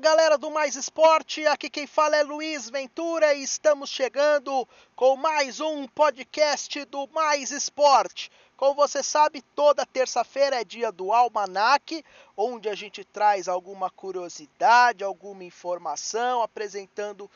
galera 0.00 0.38
do 0.38 0.50
Mais 0.50 0.76
Esporte, 0.76 1.46
aqui 1.46 1.68
quem 1.68 1.86
fala 1.86 2.16
é 2.16 2.22
Luiz 2.22 2.70
Ventura 2.70 3.34
e 3.34 3.42
estamos 3.42 3.90
chegando 3.90 4.66
com 4.96 5.14
mais 5.14 5.60
um 5.60 5.86
podcast 5.86 6.82
do 6.86 7.06
Mais 7.08 7.50
Esporte. 7.50 8.32
Como 8.56 8.74
você 8.74 9.02
sabe, 9.02 9.42
toda 9.54 9.84
terça-feira 9.84 10.58
é 10.58 10.64
dia 10.64 10.90
do 10.90 11.12
Almanac, 11.12 12.02
onde 12.34 12.66
a 12.70 12.74
gente 12.74 13.04
traz 13.04 13.46
alguma 13.46 13.90
curiosidade, 13.90 15.04
alguma 15.04 15.44
informação, 15.44 16.42
apresentando 16.42 17.30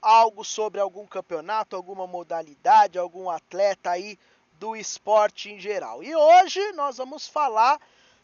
algo 0.00 0.42
sobre 0.46 0.80
algum 0.80 1.06
campeonato, 1.06 1.76
alguma 1.76 2.06
modalidade, 2.06 2.98
algum 2.98 3.28
atleta 3.28 3.90
aí 3.90 4.18
do 4.52 4.74
esporte 4.74 5.50
em 5.50 5.60
geral. 5.60 6.02
E 6.02 6.16
hoje 6.16 6.72
nós 6.72 6.96
vamos 6.96 7.28
falar 7.28 7.78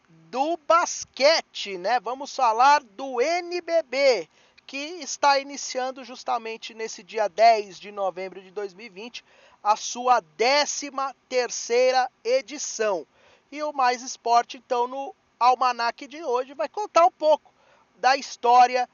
do 0.08 0.58
basquete, 0.66 1.76
né? 1.78 2.00
Vamos 2.00 2.34
falar 2.34 2.82
do 2.82 3.20
NBB, 3.20 4.28
que 4.66 4.76
está 4.76 5.38
iniciando 5.38 6.04
justamente 6.04 6.74
nesse 6.74 7.02
dia 7.02 7.28
10 7.28 7.78
de 7.78 7.92
novembro 7.92 8.40
de 8.42 8.50
2020 8.50 9.24
a 9.62 9.76
sua 9.76 10.22
13 10.36 10.90
terceira 11.28 12.10
edição. 12.24 13.06
E 13.50 13.62
o 13.62 13.72
Mais 13.72 14.02
Esporte, 14.02 14.56
então, 14.56 14.86
no 14.86 15.14
almanac 15.38 16.06
de 16.06 16.22
hoje, 16.22 16.54
vai 16.54 16.68
contar 16.68 17.06
um 17.06 17.10
pouco 17.10 17.52
da 17.96 18.16
história 18.16 18.88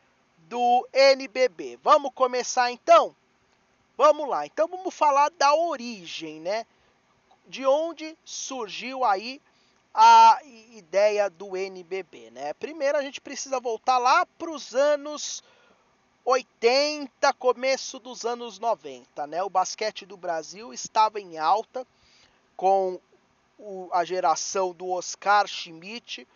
do 0.48 0.86
NBB. 0.92 1.78
Vamos 1.82 2.12
começar 2.14 2.70
então? 2.70 3.14
Vamos 3.96 4.28
lá. 4.28 4.46
Então 4.46 4.66
vamos 4.66 4.94
falar 4.94 5.30
da 5.30 5.54
origem, 5.54 6.40
né? 6.40 6.66
De 7.46 7.64
onde 7.66 8.16
surgiu 8.24 9.04
aí 9.04 9.40
a 9.94 10.40
ideia 10.72 11.30
do 11.30 11.56
NBB, 11.56 12.32
né? 12.32 12.52
Primeiro 12.54 12.98
a 12.98 13.02
gente 13.02 13.20
precisa 13.20 13.60
voltar 13.60 13.98
lá 13.98 14.26
para 14.26 14.50
os 14.50 14.74
anos 14.74 15.42
80, 16.24 17.32
começo 17.34 18.00
dos 18.00 18.24
anos 18.24 18.58
90, 18.58 19.26
né? 19.28 19.42
O 19.44 19.50
basquete 19.50 20.04
do 20.04 20.16
Brasil 20.16 20.74
estava 20.74 21.20
em 21.20 21.38
alta 21.38 21.86
com 22.56 22.98
o, 23.56 23.88
a 23.92 24.04
geração 24.04 24.72
do 24.72 24.90
Oscar 24.90 25.46
Schmidt, 25.46 26.26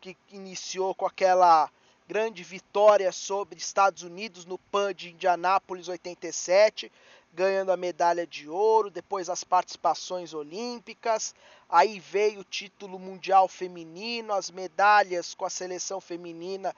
que 0.00 0.16
iniciou 0.30 0.94
com 0.94 1.06
aquela 1.06 1.70
grande 2.06 2.42
vitória 2.42 3.10
sobre 3.10 3.58
Estados 3.58 4.02
Unidos 4.02 4.44
no 4.44 4.58
PAN 4.58 4.92
de 4.92 5.12
Indianápolis 5.12 5.88
87, 5.88 6.92
ganhando 7.32 7.72
a 7.72 7.76
medalha 7.76 8.26
de 8.26 8.48
ouro, 8.48 8.90
depois 8.90 9.30
as 9.30 9.42
participações 9.42 10.34
olímpicas, 10.34 11.34
aí 11.68 11.98
veio 11.98 12.40
o 12.40 12.44
título 12.44 12.98
mundial 12.98 13.48
feminino, 13.48 14.34
as 14.34 14.50
medalhas 14.50 15.34
com 15.34 15.46
a 15.46 15.50
seleção 15.50 16.00
feminina 16.00 16.74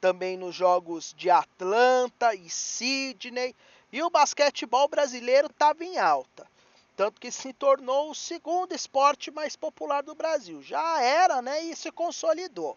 também 0.00 0.36
nos 0.36 0.54
jogos 0.54 1.14
de 1.16 1.30
Atlanta 1.30 2.34
e 2.34 2.50
Sydney, 2.50 3.56
e 3.90 4.02
o 4.02 4.10
basquetebol 4.10 4.86
brasileiro 4.88 5.46
estava 5.46 5.82
em 5.82 5.96
alta, 5.96 6.46
tanto 6.94 7.18
que 7.18 7.30
se 7.30 7.54
tornou 7.54 8.10
o 8.10 8.14
segundo 8.14 8.74
esporte 8.74 9.30
mais 9.30 9.56
popular 9.56 10.02
do 10.02 10.14
Brasil. 10.14 10.60
Já 10.62 11.00
era, 11.00 11.40
né, 11.40 11.62
e 11.62 11.74
se 11.74 11.90
consolidou. 11.90 12.76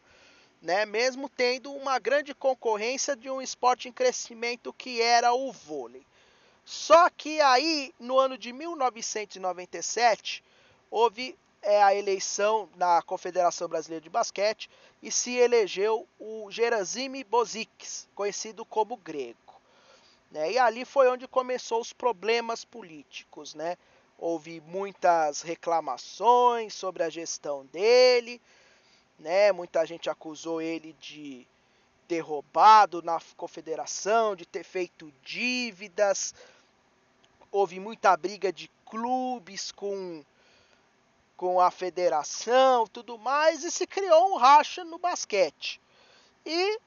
Né, 0.60 0.88
mesmo 0.88 1.30
tendo 1.30 1.72
uma 1.72 2.00
grande 2.00 2.34
concorrência 2.34 3.16
de 3.16 3.30
um 3.30 3.40
esporte 3.40 3.88
em 3.88 3.92
crescimento 3.92 4.74
que 4.74 5.00
era 5.02 5.32
o 5.32 5.52
vôlei. 5.52 6.04
Só 6.70 7.10
que 7.10 7.40
aí, 7.40 7.94
no 7.98 8.20
ano 8.20 8.38
de 8.38 8.52
1997, 8.52 10.44
houve 10.92 11.34
é, 11.62 11.82
a 11.82 11.96
eleição 11.96 12.68
na 12.76 13.02
Confederação 13.02 13.70
Brasileira 13.70 14.04
de 14.04 14.10
Basquete 14.10 14.70
e 15.02 15.10
se 15.10 15.34
elegeu 15.34 16.06
o 16.20 16.52
Gerazime 16.52 17.24
Bozikis, 17.24 18.10
conhecido 18.14 18.66
como 18.66 18.98
Grego. 18.98 19.38
Né? 20.30 20.52
E 20.52 20.60
ali 20.60 20.84
foi 20.84 21.08
onde 21.08 21.26
começou 21.26 21.80
os 21.80 21.94
problemas 21.94 22.66
políticos. 22.66 23.56
Né? 23.56 23.78
Houve 24.18 24.60
muitas 24.60 25.42
reclamações 25.42 26.74
sobre 26.74 27.02
a 27.02 27.10
gestão 27.10 27.66
dele, 27.68 28.42
né? 29.18 29.54
muita 29.54 29.86
gente 29.86 30.10
acusou 30.10 30.62
ele 30.62 30.92
de 31.00 31.48
ter 32.10 32.20
roubado 32.20 33.02
na 33.02 33.22
confederação, 33.38 34.36
de 34.36 34.46
ter 34.46 34.64
feito 34.64 35.14
dívidas, 35.24 36.34
houve 37.52 37.80
muita 37.80 38.16
briga 38.16 38.52
de 38.52 38.70
clubes 38.86 39.72
com 39.72 40.24
com 41.36 41.62
a 41.62 41.70
federação, 41.70 42.88
tudo 42.88 43.16
mais, 43.20 43.64
e 43.64 43.70
se 43.70 43.86
criou 43.86 44.34
um 44.34 44.38
racha 44.38 44.84
no 44.84 44.98
basquete. 44.98 45.80
E 46.44 46.80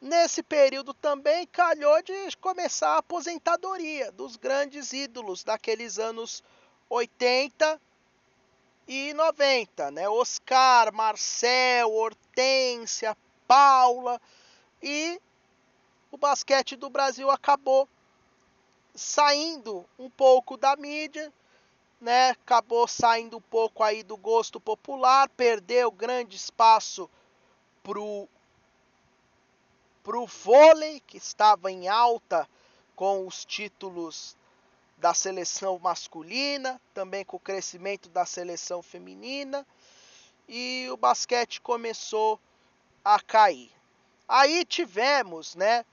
nesse 0.00 0.42
período 0.42 0.92
também 0.92 1.46
calhou 1.46 2.02
de 2.02 2.36
começar 2.38 2.94
a 2.94 2.98
aposentadoria 2.98 4.10
dos 4.10 4.34
grandes 4.34 4.92
ídolos 4.92 5.44
daqueles 5.44 6.00
anos 6.00 6.42
80 6.90 7.80
e 8.88 9.14
90, 9.14 9.92
né? 9.92 10.08
Oscar, 10.08 10.92
Marcel, 10.92 11.92
Hortência, 11.92 13.16
Paula 13.46 14.20
e 14.82 15.20
o 16.10 16.16
basquete 16.16 16.74
do 16.74 16.90
Brasil 16.90 17.30
acabou 17.30 17.88
saindo 18.94 19.84
um 19.98 20.10
pouco 20.10 20.56
da 20.56 20.76
mídia, 20.76 21.32
né? 22.00 22.30
Acabou 22.30 22.86
saindo 22.86 23.38
um 23.38 23.40
pouco 23.40 23.82
aí 23.82 24.02
do 24.02 24.16
gosto 24.16 24.60
popular, 24.60 25.28
perdeu 25.30 25.90
grande 25.90 26.36
espaço 26.36 27.08
pro 27.82 28.28
pro 30.02 30.26
vôlei 30.26 30.98
que 30.98 31.16
estava 31.16 31.70
em 31.70 31.86
alta 31.86 32.48
com 32.96 33.24
os 33.24 33.44
títulos 33.44 34.36
da 34.98 35.14
seleção 35.14 35.78
masculina, 35.78 36.80
também 36.92 37.24
com 37.24 37.36
o 37.36 37.40
crescimento 37.40 38.08
da 38.08 38.26
seleção 38.26 38.82
feminina, 38.82 39.66
e 40.48 40.88
o 40.90 40.96
basquete 40.96 41.60
começou 41.60 42.38
a 43.04 43.20
cair. 43.20 43.70
Aí 44.28 44.64
tivemos, 44.64 45.54
né, 45.54 45.84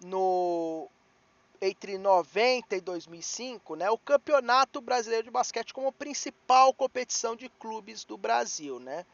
no 0.00 0.88
entre 1.60 1.98
90 1.98 2.76
e 2.76 2.80
2005, 2.80 3.76
né, 3.76 3.90
o 3.90 3.98
Campeonato 3.98 4.80
Brasileiro 4.80 5.24
de 5.24 5.30
Basquete 5.30 5.72
como 5.72 5.92
principal 5.92 6.74
competição 6.74 7.34
de 7.36 7.48
clubes 7.48 8.04
do 8.04 8.16
Brasil, 8.16 8.78
né? 8.78 9.04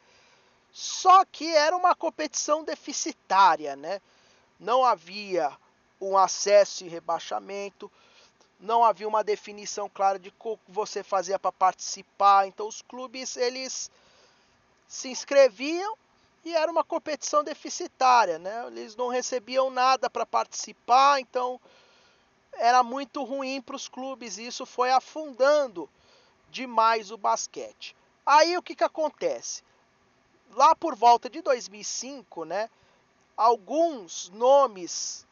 Só 0.71 1.23
que 1.25 1.47
era 1.55 1.77
uma 1.77 1.93
competição 1.93 2.63
deficitária, 2.63 3.75
né? 3.75 4.01
Não 4.59 4.83
havia 4.83 5.55
um 6.01 6.17
acesso 6.17 6.83
e 6.83 6.89
rebaixamento, 6.89 7.91
não 8.59 8.83
havia 8.83 9.07
uma 9.07 9.23
definição 9.23 9.87
clara 9.87 10.17
de 10.17 10.31
como 10.31 10.59
você 10.67 11.03
fazia 11.03 11.37
para 11.37 11.51
participar. 11.51 12.47
Então 12.47 12.67
os 12.67 12.81
clubes 12.81 13.37
eles 13.37 13.91
se 14.87 15.09
inscreviam 15.09 15.95
e 16.43 16.55
era 16.55 16.71
uma 16.71 16.83
competição 16.83 17.43
deficitária, 17.43 18.39
né? 18.39 18.65
Eles 18.67 18.95
não 18.95 19.09
recebiam 19.09 19.69
nada 19.69 20.09
para 20.09 20.25
participar, 20.25 21.19
então 21.19 21.59
era 22.57 22.83
muito 22.83 23.23
ruim 23.23 23.61
para 23.61 23.75
os 23.75 23.87
clubes 23.87 24.37
e 24.37 24.47
isso 24.47 24.65
foi 24.65 24.91
afundando 24.91 25.89
demais 26.49 27.11
o 27.11 27.17
basquete. 27.17 27.95
Aí 28.25 28.57
o 28.57 28.61
que, 28.61 28.75
que 28.75 28.83
acontece? 28.83 29.63
Lá 30.51 30.75
por 30.75 30.95
volta 30.95 31.29
de 31.29 31.41
2005, 31.41 32.45
né, 32.45 32.69
alguns 33.35 34.29
nomes 34.29 35.25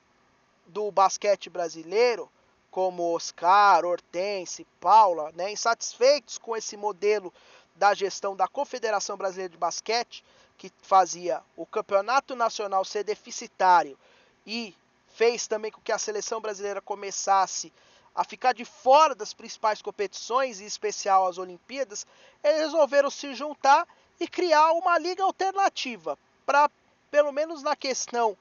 do 0.66 0.92
basquete 0.92 1.50
brasileiro, 1.50 2.30
como 2.70 3.14
Oscar, 3.14 3.86
Hortense, 3.86 4.66
Paula, 4.80 5.32
né, 5.34 5.52
insatisfeitos 5.52 6.38
com 6.38 6.56
esse 6.56 6.76
modelo 6.76 7.34
da 7.76 7.94
gestão 7.94 8.36
da 8.36 8.48
Confederação 8.48 9.18
Brasileira 9.18 9.52
de 9.52 9.58
Basquete, 9.58 10.24
que 10.58 10.72
fazia 10.82 11.42
o 11.56 11.66
campeonato 11.66 12.36
nacional 12.36 12.86
ser 12.86 13.04
deficitário 13.04 13.98
e 14.46 14.76
fez 15.14 15.48
também 15.48 15.72
com 15.72 15.82
que 15.82 15.92
a 15.92 15.98
seleção 15.98 16.42
brasileira 16.42 16.82
começasse 16.82 17.72
a 18.14 18.24
ficar 18.24 18.54
de 18.54 18.66
fora 18.66 19.16
das 19.16 19.34
principais 19.34 19.82
competições, 19.82 20.60
em 20.60 20.66
especial 20.66 21.28
as 21.28 21.38
Olimpíadas, 21.38 22.06
eles 22.44 22.62
resolveram 22.62 23.10
se 23.10 23.34
juntar 23.34 23.88
e 24.20 24.28
criar 24.28 24.72
uma 24.74 24.98
liga 24.98 25.24
alternativa 25.24 26.18
para, 26.46 26.70
pelo 27.10 27.32
menos 27.32 27.64
na 27.64 27.76
questão 27.76 28.38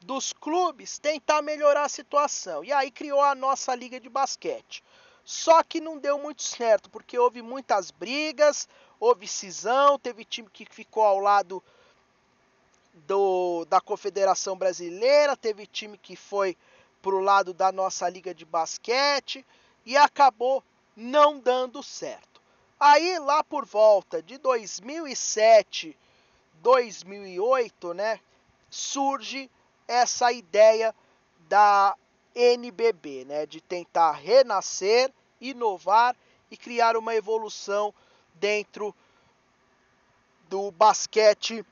dos 0.00 0.32
clubes, 0.32 0.98
tentar 0.98 1.42
melhorar 1.42 1.84
a 1.84 1.88
situação. 1.88 2.64
E 2.64 2.72
aí 2.72 2.90
criou 2.90 3.20
a 3.20 3.34
nossa 3.34 3.74
liga 3.74 4.00
de 4.00 4.08
basquete. 4.08 4.82
Só 5.22 5.62
que 5.62 5.80
não 5.80 5.98
deu 5.98 6.18
muito 6.18 6.42
certo, 6.42 6.88
porque 6.88 7.18
houve 7.18 7.42
muitas 7.42 7.90
brigas, 7.90 8.66
houve 8.98 9.28
cisão, 9.28 9.98
teve 9.98 10.24
time 10.24 10.48
que 10.50 10.64
ficou 10.64 11.02
ao 11.02 11.18
lado 11.18 11.62
do, 13.06 13.64
da 13.66 13.80
Confederação 13.80 14.56
Brasileira, 14.56 15.36
teve 15.36 15.66
time 15.66 15.98
que 15.98 16.16
foi 16.16 16.56
para 17.02 17.14
o 17.14 17.20
lado 17.20 17.52
da 17.52 17.72
nossa 17.72 18.08
liga 18.08 18.34
de 18.34 18.44
basquete 18.44 19.44
e 19.84 19.96
acabou 19.96 20.62
não 20.96 21.38
dando 21.38 21.82
certo. 21.82 22.40
Aí 22.78 23.18
lá 23.18 23.42
por 23.42 23.64
volta 23.64 24.22
de 24.22 24.38
2007, 24.38 25.96
2008, 26.62 27.94
né, 27.94 28.20
surge 28.70 29.50
essa 29.86 30.32
ideia 30.32 30.94
da 31.48 31.96
NBB, 32.34 33.24
né, 33.24 33.46
de 33.46 33.60
tentar 33.60 34.12
renascer, 34.12 35.12
inovar 35.40 36.14
e 36.50 36.56
criar 36.56 36.96
uma 36.96 37.14
evolução 37.14 37.92
dentro 38.34 38.94
do 40.48 40.70
basquete 40.70 41.64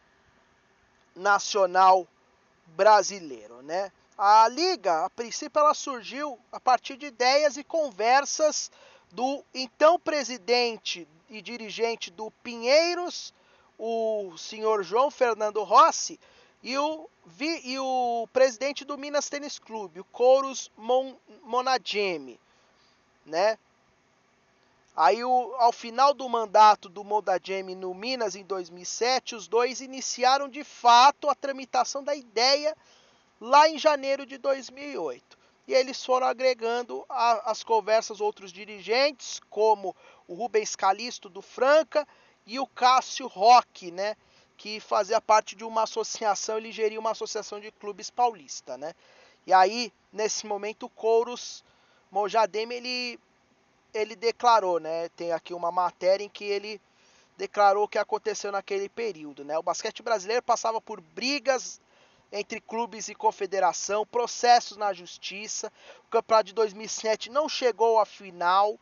nacional 1.18 2.06
brasileiro, 2.68 3.62
né? 3.62 3.92
A 4.16 4.48
liga, 4.48 5.04
a 5.04 5.10
princípio, 5.10 5.60
ela 5.60 5.74
surgiu 5.74 6.38
a 6.50 6.58
partir 6.58 6.96
de 6.96 7.06
ideias 7.06 7.56
e 7.56 7.62
conversas 7.62 8.70
do 9.12 9.44
então 9.54 9.98
presidente 9.98 11.06
e 11.30 11.40
dirigente 11.40 12.10
do 12.10 12.30
Pinheiros, 12.42 13.32
o 13.78 14.36
senhor 14.36 14.82
João 14.82 15.10
Fernando 15.10 15.62
Rossi, 15.62 16.18
e 16.62 16.76
o, 16.76 17.08
e 17.62 17.78
o 17.78 18.28
presidente 18.32 18.84
do 18.84 18.98
Minas 18.98 19.28
Tênis 19.28 19.58
Clube, 19.58 20.00
o 20.00 20.04
Couros 20.04 20.70
Mon, 20.76 21.14
né? 23.24 23.58
Aí, 25.00 25.22
o, 25.22 25.54
ao 25.58 25.70
final 25.70 26.12
do 26.12 26.28
mandato 26.28 26.88
do 26.88 27.04
Monagemi 27.04 27.76
no 27.76 27.94
Minas, 27.94 28.34
em 28.34 28.42
2007, 28.42 29.36
os 29.36 29.46
dois 29.46 29.80
iniciaram 29.80 30.48
de 30.48 30.64
fato 30.64 31.30
a 31.30 31.36
tramitação 31.36 32.02
da 32.02 32.16
ideia 32.16 32.76
lá 33.40 33.68
em 33.68 33.78
janeiro 33.78 34.26
de 34.26 34.36
2008. 34.38 35.38
E 35.68 35.72
eles 35.72 36.04
foram 36.04 36.26
agregando 36.26 37.06
as 37.08 37.62
conversas 37.62 38.20
outros 38.20 38.52
dirigentes, 38.52 39.40
como 39.48 39.94
o 40.26 40.34
Rubens 40.34 40.74
Calisto 40.74 41.28
do 41.28 41.42
Franca 41.42 42.04
e 42.44 42.58
o 42.58 42.66
Cássio 42.66 43.28
Roque, 43.28 43.92
né? 43.92 44.16
Que 44.56 44.80
fazia 44.80 45.20
parte 45.20 45.54
de 45.54 45.62
uma 45.62 45.84
associação, 45.84 46.58
ele 46.58 46.72
geria 46.72 46.98
uma 46.98 47.12
associação 47.12 47.60
de 47.60 47.70
clubes 47.70 48.10
paulista, 48.10 48.76
né? 48.76 48.92
E 49.46 49.52
aí, 49.52 49.92
nesse 50.12 50.44
momento, 50.44 50.86
o 50.86 50.90
Couros 50.90 51.62
Mojadem, 52.10 52.72
ele, 52.72 53.20
ele 53.92 54.14
declarou, 54.14 54.78
né? 54.78 55.08
Tem 55.10 55.32
aqui 55.32 55.54
uma 55.54 55.72
matéria 55.72 56.24
em 56.24 56.28
que 56.28 56.44
ele 56.44 56.80
declarou 57.36 57.84
o 57.84 57.88
que 57.88 57.98
aconteceu 57.98 58.50
naquele 58.50 58.88
período, 58.88 59.44
né? 59.44 59.56
O 59.58 59.62
basquete 59.62 60.02
brasileiro 60.02 60.42
passava 60.42 60.80
por 60.80 61.00
brigas 61.00 61.80
entre 62.30 62.60
clubes 62.60 63.08
e 63.08 63.14
confederação, 63.14 64.06
processos 64.06 64.76
na 64.76 64.92
justiça. 64.92 65.72
O 66.06 66.10
campeonato 66.10 66.48
de 66.48 66.54
2007 66.54 67.30
não 67.30 67.48
chegou 67.48 67.98
à 67.98 68.04
final. 68.04 68.78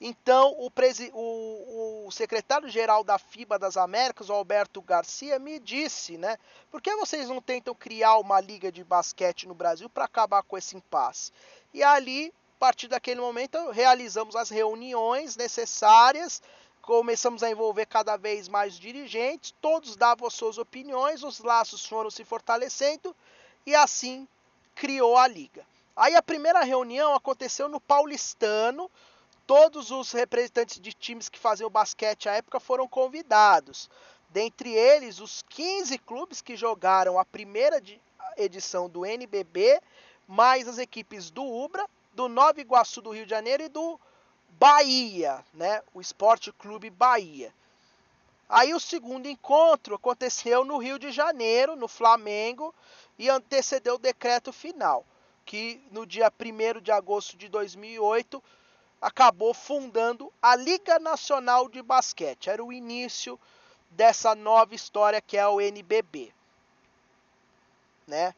Então, 0.00 0.54
o, 0.58 0.70
o, 1.12 2.06
o 2.06 2.12
secretário-geral 2.12 3.02
da 3.02 3.18
FIBA 3.18 3.58
das 3.58 3.76
Américas, 3.76 4.28
Alberto 4.28 4.82
Garcia, 4.82 5.38
me 5.38 5.58
disse, 5.58 6.18
né? 6.18 6.36
Por 6.70 6.82
que 6.82 6.94
vocês 6.96 7.28
não 7.28 7.40
tentam 7.40 7.74
criar 7.74 8.18
uma 8.18 8.40
liga 8.40 8.70
de 8.70 8.84
basquete 8.84 9.48
no 9.48 9.54
Brasil 9.54 9.88
para 9.88 10.04
acabar 10.04 10.42
com 10.42 10.58
esse 10.58 10.76
impasse? 10.76 11.32
E 11.72 11.82
ali, 11.82 12.32
a 12.56 12.58
partir 12.58 12.88
daquele 12.88 13.20
momento, 13.20 13.70
realizamos 13.70 14.34
as 14.36 14.48
reuniões 14.48 15.36
necessárias 15.36 16.40
começamos 16.84 17.42
a 17.42 17.50
envolver 17.50 17.86
cada 17.86 18.16
vez 18.16 18.46
mais 18.46 18.78
dirigentes, 18.78 19.54
todos 19.60 19.96
davam 19.96 20.28
as 20.28 20.34
suas 20.34 20.58
opiniões, 20.58 21.22
os 21.22 21.40
laços 21.40 21.86
foram 21.86 22.10
se 22.10 22.24
fortalecendo 22.24 23.16
e 23.64 23.74
assim 23.74 24.28
criou 24.74 25.16
a 25.16 25.26
liga. 25.26 25.66
Aí 25.96 26.14
a 26.14 26.22
primeira 26.22 26.62
reunião 26.62 27.14
aconteceu 27.14 27.68
no 27.68 27.80
Paulistano, 27.80 28.90
todos 29.46 29.90
os 29.90 30.12
representantes 30.12 30.78
de 30.78 30.92
times 30.92 31.28
que 31.28 31.38
faziam 31.38 31.70
basquete 31.70 32.28
à 32.28 32.34
época 32.34 32.60
foram 32.60 32.86
convidados. 32.86 33.88
Dentre 34.28 34.70
eles, 34.70 35.20
os 35.20 35.42
15 35.48 35.96
clubes 35.98 36.42
que 36.42 36.56
jogaram 36.56 37.18
a 37.18 37.24
primeira 37.24 37.80
edição 38.36 38.90
do 38.90 39.06
NBB, 39.06 39.80
mais 40.26 40.66
as 40.68 40.78
equipes 40.78 41.30
do 41.30 41.44
Ubra, 41.44 41.88
do 42.14 42.28
Nova 42.28 42.60
Iguaçu 42.60 43.02
do 43.02 43.10
Rio 43.10 43.24
de 43.24 43.30
Janeiro 43.30 43.64
e 43.64 43.68
do 43.68 44.00
Bahia, 44.50 45.44
né? 45.52 45.82
O 45.92 46.00
Esporte 46.00 46.52
Clube 46.52 46.88
Bahia. 46.88 47.52
Aí 48.48 48.72
o 48.72 48.80
segundo 48.80 49.26
encontro 49.26 49.94
aconteceu 49.94 50.64
no 50.64 50.78
Rio 50.78 50.98
de 50.98 51.10
Janeiro, 51.10 51.74
no 51.74 51.88
Flamengo, 51.88 52.74
e 53.18 53.28
antecedeu 53.28 53.94
o 53.94 53.98
decreto 53.98 54.52
final, 54.52 55.04
que 55.44 55.82
no 55.90 56.06
dia 56.06 56.30
1 56.30 56.80
de 56.80 56.92
agosto 56.92 57.36
de 57.36 57.48
2008 57.48 58.42
acabou 59.00 59.52
fundando 59.52 60.32
a 60.40 60.56
Liga 60.56 60.98
Nacional 60.98 61.68
de 61.68 61.82
Basquete. 61.82 62.48
Era 62.48 62.64
o 62.64 62.72
início 62.72 63.38
dessa 63.90 64.34
nova 64.34 64.74
história 64.74 65.20
que 65.20 65.36
é 65.36 65.46
o 65.46 65.60
NBB. 65.60 66.32
Né? 68.06 68.34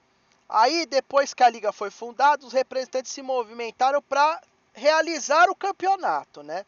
Aí, 0.49 0.87
depois 0.87 1.35
que 1.35 1.43
a 1.43 1.49
liga 1.49 1.73
foi 1.73 1.91
fundada, 1.91 2.47
os 2.47 2.53
representantes 2.53 3.13
se 3.13 3.23
movimentaram 3.23 4.01
para 4.01 4.41
realizar 4.73 5.49
o 5.51 5.57
campeonato, 5.57 6.43
né? 6.43 6.65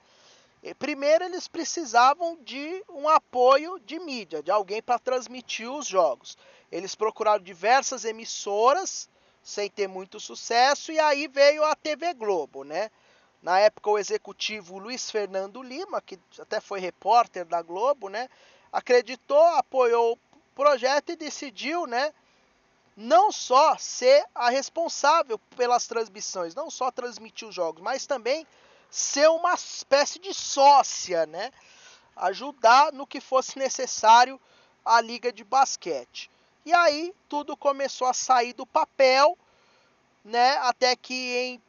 E 0.62 0.74
primeiro 0.74 1.24
eles 1.24 1.46
precisavam 1.46 2.36
de 2.42 2.82
um 2.88 3.08
apoio 3.08 3.78
de 3.80 4.00
mídia, 4.00 4.42
de 4.42 4.50
alguém 4.50 4.82
para 4.82 4.98
transmitir 4.98 5.70
os 5.70 5.86
jogos. 5.86 6.36
Eles 6.70 6.94
procuraram 6.96 7.42
diversas 7.42 8.04
emissoras 8.04 9.08
sem 9.42 9.70
ter 9.70 9.86
muito 9.86 10.18
sucesso 10.18 10.90
e 10.90 10.98
aí 10.98 11.28
veio 11.28 11.64
a 11.64 11.76
TV 11.76 12.12
Globo, 12.14 12.64
né? 12.64 12.90
Na 13.40 13.60
época 13.60 13.90
o 13.90 13.98
executivo 13.98 14.78
Luiz 14.78 15.10
Fernando 15.10 15.62
Lima, 15.62 16.02
que 16.02 16.18
até 16.40 16.60
foi 16.60 16.80
repórter 16.80 17.44
da 17.44 17.62
Globo, 17.62 18.08
né, 18.08 18.28
acreditou, 18.72 19.42
apoiou 19.54 20.14
o 20.14 20.38
projeto 20.56 21.12
e 21.12 21.16
decidiu, 21.16 21.86
né, 21.86 22.12
não 23.00 23.30
só 23.30 23.76
ser 23.78 24.24
a 24.34 24.50
responsável 24.50 25.38
pelas 25.56 25.86
transmissões, 25.86 26.52
não 26.52 26.68
só 26.68 26.90
transmitir 26.90 27.46
os 27.46 27.54
jogos, 27.54 27.80
mas 27.80 28.08
também 28.08 28.44
ser 28.90 29.30
uma 29.30 29.54
espécie 29.54 30.18
de 30.18 30.34
sócia, 30.34 31.24
né? 31.24 31.52
Ajudar 32.16 32.92
no 32.92 33.06
que 33.06 33.20
fosse 33.20 33.56
necessário 33.56 34.40
a 34.84 35.00
liga 35.00 35.32
de 35.32 35.44
basquete. 35.44 36.28
E 36.66 36.74
aí 36.74 37.14
tudo 37.28 37.56
começou 37.56 38.08
a 38.08 38.12
sair 38.12 38.52
do 38.52 38.66
papel, 38.66 39.38
né? 40.24 40.56
Até 40.56 40.96
que 40.96 41.14
em 41.36 41.62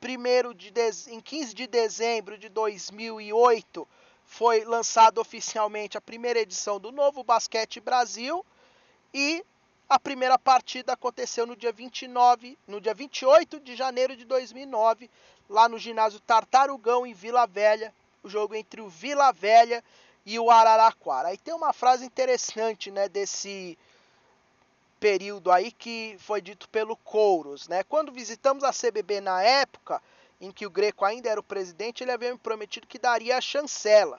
primeiro 0.00 0.54
de 0.54 0.72
em 1.08 1.20
15 1.20 1.54
de 1.54 1.66
dezembro 1.66 2.38
de 2.38 2.48
2008 2.48 3.86
foi 4.24 4.64
lançada 4.64 5.20
oficialmente 5.20 5.98
a 5.98 6.00
primeira 6.00 6.40
edição 6.40 6.80
do 6.80 6.90
Novo 6.90 7.22
Basquete 7.22 7.78
Brasil 7.78 8.42
e 9.12 9.44
a 9.88 9.98
primeira 9.98 10.38
partida 10.38 10.92
aconteceu 10.92 11.46
no 11.46 11.56
dia 11.56 11.72
29, 11.72 12.58
no 12.66 12.80
dia 12.80 12.94
28 12.94 13.60
de 13.60 13.76
janeiro 13.76 14.16
de 14.16 14.24
2009, 14.24 15.10
lá 15.48 15.68
no 15.68 15.78
ginásio 15.78 16.20
Tartarugão 16.20 17.06
em 17.06 17.12
Vila 17.12 17.46
Velha, 17.46 17.92
o 18.22 18.28
jogo 18.28 18.54
entre 18.54 18.80
o 18.80 18.88
Vila 18.88 19.30
Velha 19.32 19.84
e 20.24 20.38
o 20.38 20.50
Araraquara. 20.50 21.28
Aí 21.28 21.38
tem 21.38 21.52
uma 21.52 21.72
frase 21.72 22.04
interessante, 22.04 22.90
né, 22.90 23.08
desse 23.08 23.78
período 24.98 25.52
aí 25.52 25.70
que 25.70 26.16
foi 26.18 26.40
dito 26.40 26.66
pelo 26.70 26.96
Couros, 26.96 27.68
né? 27.68 27.82
Quando 27.82 28.10
visitamos 28.10 28.64
a 28.64 28.72
CBB 28.72 29.20
na 29.20 29.42
época 29.42 30.02
em 30.40 30.50
que 30.50 30.66
o 30.66 30.70
Greco 30.70 31.04
ainda 31.04 31.28
era 31.28 31.38
o 31.38 31.44
presidente, 31.44 32.02
ele 32.02 32.10
havia 32.10 32.32
me 32.32 32.38
prometido 32.38 32.86
que 32.86 32.98
daria 32.98 33.36
a 33.36 33.40
chancela 33.40 34.18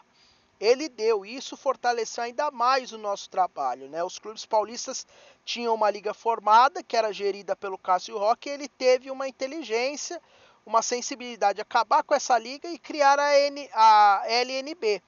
ele 0.60 0.88
deu. 0.88 1.26
E 1.26 1.36
isso 1.36 1.58
fortaleceu 1.58 2.24
ainda 2.24 2.50
mais 2.52 2.92
o 2.92 2.98
nosso 2.98 3.30
trabalho. 3.30 3.90
Né? 3.90 4.04
Os 4.04 4.20
clubes 4.20 4.46
paulistas 4.46 5.06
tinham 5.46 5.76
uma 5.76 5.90
liga 5.90 6.14
formada, 6.14 6.84
que 6.84 6.98
era 6.98 7.14
gerida 7.14 7.56
pelo 7.56 7.78
Cássio 7.78 8.18
Roque, 8.18 8.50
e 8.50 8.52
ele 8.52 8.68
teve 8.68 9.12
uma 9.12 9.28
inteligência, 9.28 10.22
uma 10.66 10.82
sensibilidade 10.82 11.58
de 11.58 11.62
acabar 11.62 12.04
com 12.04 12.16
essa 12.16 12.38
liga 12.38 12.68
e 12.68 12.80
criar 12.80 13.20
a, 13.20 13.40
N, 13.40 13.70
a 13.74 14.24
LNB. 14.28 15.02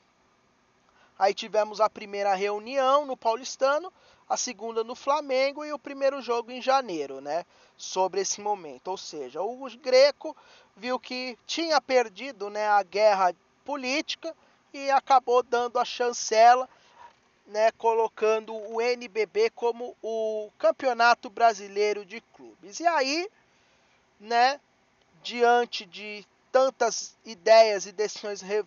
Aí 1.18 1.34
tivemos 1.34 1.82
a 1.82 1.90
primeira 1.90 2.36
reunião 2.36 3.06
no 3.06 3.18
Paulistano, 3.18 3.92
a 4.30 4.38
segunda 4.38 4.84
no 4.84 4.96
Flamengo 4.96 5.66
e 5.66 5.74
o 5.74 5.80
primeiro 5.80 6.22
jogo 6.22 6.52
em 6.52 6.62
janeiro, 6.62 7.20
né? 7.20 7.44
Sobre 7.76 8.22
esse 8.22 8.40
momento. 8.40 8.90
Ou 8.90 8.98
seja, 8.98 9.42
o 9.42 9.68
Greco 9.78 10.38
viu 10.76 11.00
que 11.00 11.38
tinha 11.48 11.82
perdido 11.82 12.50
né, 12.50 12.68
a 12.68 12.84
guerra 12.84 13.34
política, 13.66 14.36
e 14.74 14.92
acabou 14.92 15.42
dando 15.42 15.80
a 15.80 15.86
chancela, 15.86 16.70
né, 17.48 17.72
colocando 17.72 18.54
o 18.54 18.82
NBB 18.82 19.50
como 19.52 19.96
o 20.04 20.52
Campeonato 20.58 21.30
Brasileiro 21.30 22.06
de 22.06 22.22
Clubes. 22.36 22.80
E 22.80 22.86
aí, 22.86 23.30
né, 24.20 24.60
diante 25.24 25.86
de 25.86 26.26
tantas 26.52 27.16
ideias 27.26 27.86
e 27.86 27.92
decisões 27.92 28.42
re 28.42 28.64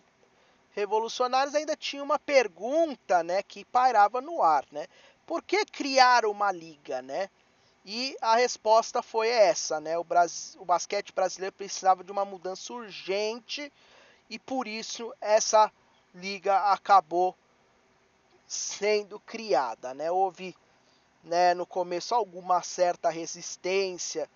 revolucionárias, 0.73 1.53
ainda 1.53 1.75
tinha 1.75 2.01
uma 2.01 2.17
pergunta, 2.17 3.21
né, 3.23 3.43
que 3.43 3.65
pairava 3.65 4.21
no 4.21 4.41
ar, 4.41 4.65
né? 4.71 4.87
Por 5.27 5.43
que 5.43 5.65
criar 5.65 6.25
uma 6.25 6.49
liga, 6.49 7.01
né? 7.01 7.29
E 7.85 8.15
a 8.21 8.37
resposta 8.37 9.03
foi 9.03 9.27
essa, 9.27 9.81
né? 9.81 9.97
O, 9.97 10.03
Bras... 10.05 10.55
o 10.59 10.63
basquete 10.63 11.11
brasileiro 11.11 11.53
precisava 11.53 12.05
de 12.05 12.11
uma 12.11 12.23
mudança 12.23 12.71
urgente 12.71 13.71
e 14.29 14.39
por 14.39 14.65
isso 14.65 15.13
essa 15.19 15.69
liga 16.15 16.57
acabou 16.71 17.35
sendo 18.51 19.17
criada, 19.17 19.93
né? 19.93 20.11
Houve 20.11 20.53
né, 21.23 21.53
no 21.53 21.65
começo 21.65 22.13
alguma 22.13 22.61
certa 22.61 23.09
resistência 23.09 24.29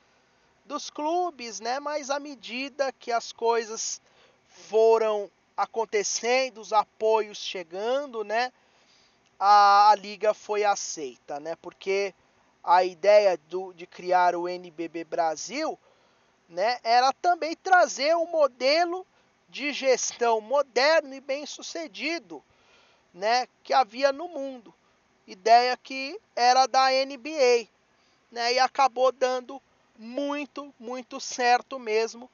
dos 0.63 0.89
clubes, 0.89 1.59
né, 1.59 1.79
mas 1.81 2.09
à 2.09 2.17
medida 2.17 2.93
que 2.93 3.11
as 3.11 3.33
coisas 3.33 4.01
foram 4.47 5.29
acontecendo, 5.57 6.61
os 6.61 6.71
apoios 6.71 7.37
chegando, 7.37 8.23
né, 8.23 8.53
a, 9.37 9.89
a 9.89 9.95
liga 9.95 10.33
foi 10.33 10.63
aceita, 10.63 11.39
né, 11.39 11.55
porque 11.57 12.13
a 12.63 12.85
ideia 12.85 13.37
do, 13.49 13.73
de 13.73 13.85
criar 13.85 14.33
o 14.33 14.47
NBB 14.47 15.03
Brasil, 15.03 15.77
né, 16.47 16.79
era 16.83 17.11
também 17.13 17.53
trazer 17.55 18.15
um 18.15 18.27
modelo 18.27 19.05
de 19.49 19.73
gestão 19.73 20.39
moderno 20.39 21.13
e 21.13 21.19
bem 21.19 21.45
sucedido, 21.45 22.41
né, 23.15 23.47
que 23.63 23.73
havia 23.73 24.11
no 24.11 24.27
mundo. 24.27 24.73
Ideia 25.25 25.75
que 25.77 26.19
era 26.35 26.67
da 26.67 26.89
NBA, 26.91 27.67
né, 28.29 28.53
e 28.53 28.59
acabou 28.59 29.11
dando 29.11 29.59
muito, 29.97 30.71
muito 30.77 31.19
certo 31.21 31.79
mesmo 31.79 32.29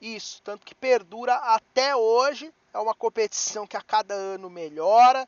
isso, 0.00 0.42
tanto 0.42 0.66
que 0.66 0.74
perdura 0.74 1.36
até 1.36 1.94
hoje. 1.94 2.52
É 2.74 2.78
uma 2.78 2.94
competição 2.94 3.66
que 3.66 3.76
a 3.76 3.80
cada 3.80 4.12
ano 4.12 4.50
melhora 4.50 5.26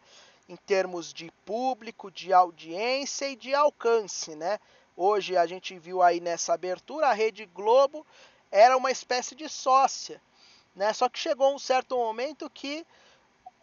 em 0.49 0.57
termos 0.57 1.15
de 1.15 1.31
público, 1.45 2.11
de 2.11 2.33
audiência 2.33 3.29
e 3.29 3.37
de 3.37 3.55
alcance, 3.55 4.35
né? 4.35 4.59
Hoje 4.97 5.37
a 5.37 5.47
gente 5.47 5.79
viu 5.79 6.03
aí 6.03 6.21
nessa 6.21 6.53
abertura 6.53 7.09
a 7.09 7.13
Rede 7.13 7.47
Globo 7.47 8.05
era 8.51 8.77
uma 8.77 8.91
espécie 8.91 9.35
de 9.35 9.49
sócia, 9.49 10.21
né? 10.75 10.93
Só 10.93 11.09
que 11.09 11.19
chegou 11.19 11.55
um 11.55 11.59
certo 11.59 11.97
momento 11.97 12.51
que 12.51 12.85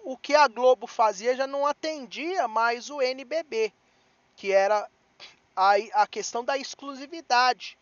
o 0.03 0.17
que 0.17 0.35
a 0.35 0.47
Globo 0.47 0.85
fazia 0.85 1.35
já 1.35 1.47
não 1.47 1.65
atendia 1.65 2.47
mais 2.47 2.89
o 2.89 3.01
NBB, 3.01 3.71
que 4.35 4.51
era 4.51 4.89
a, 5.55 5.73
a 5.93 6.07
questão 6.07 6.43
da 6.43 6.57
exclusividade. 6.57 7.77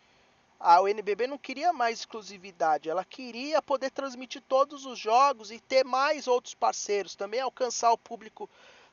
A 0.60 0.80
NBB 0.88 1.26
não 1.26 1.36
queria 1.36 1.72
mais 1.72 1.98
exclusividade, 1.98 2.88
ela 2.88 3.04
queria 3.04 3.60
poder 3.60 3.90
transmitir 3.90 4.40
todos 4.48 4.86
os 4.86 4.96
jogos 4.96 5.50
e 5.50 5.58
ter 5.58 5.84
mais 5.84 6.28
outros 6.28 6.54
parceiros, 6.54 7.16
também 7.16 7.40
alcançar 7.40 7.90
o 7.92 7.98
público 7.98 8.48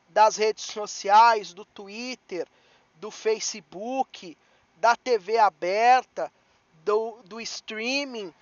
das 0.10 0.36
redes 0.36 0.64
sociais, 0.64 1.54
do 1.54 1.64
Twitter, 1.64 2.48
do 2.96 3.12
Facebook, 3.12 4.36
da 4.78 4.96
TV 4.96 5.38
aberta, 5.38 6.32
do, 6.84 7.22
do 7.26 7.40
streaming, 7.40 8.34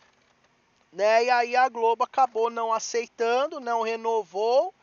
né? 0.94 1.26
E 1.26 1.30
aí 1.30 1.56
a 1.56 1.68
Globo 1.68 2.06
acabou 2.06 2.50
não 2.50 2.72
aceitando, 2.72 3.60
não 3.60 3.82
renovou. 3.82 4.74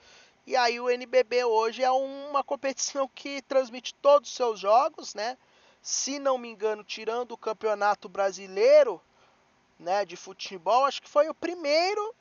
E 0.47 0.55
aí 0.57 0.79
o 0.79 0.91
NBB 0.91 1.45
hoje 1.45 1.83
é 1.83 1.91
uma 1.91 2.45
competição 2.45 3.09
que 3.09 3.41
transmite 3.43 3.95
todos 3.95 4.29
os 4.29 4.37
seus 4.37 4.61
jogos, 4.61 5.15
né? 5.15 5.39
Se 5.81 6.19
não 6.19 6.37
me 6.37 6.49
engano, 6.49 6.85
tirando 6.85 7.33
o 7.33 7.39
Campeonato 7.39 8.11
Brasileiro, 8.11 9.01
né, 9.79 10.05
de 10.05 10.17
futebol, 10.17 10.85
acho 10.85 11.01
que 11.03 11.09
foi 11.09 11.29
o 11.29 11.35
primeiro 11.35 12.15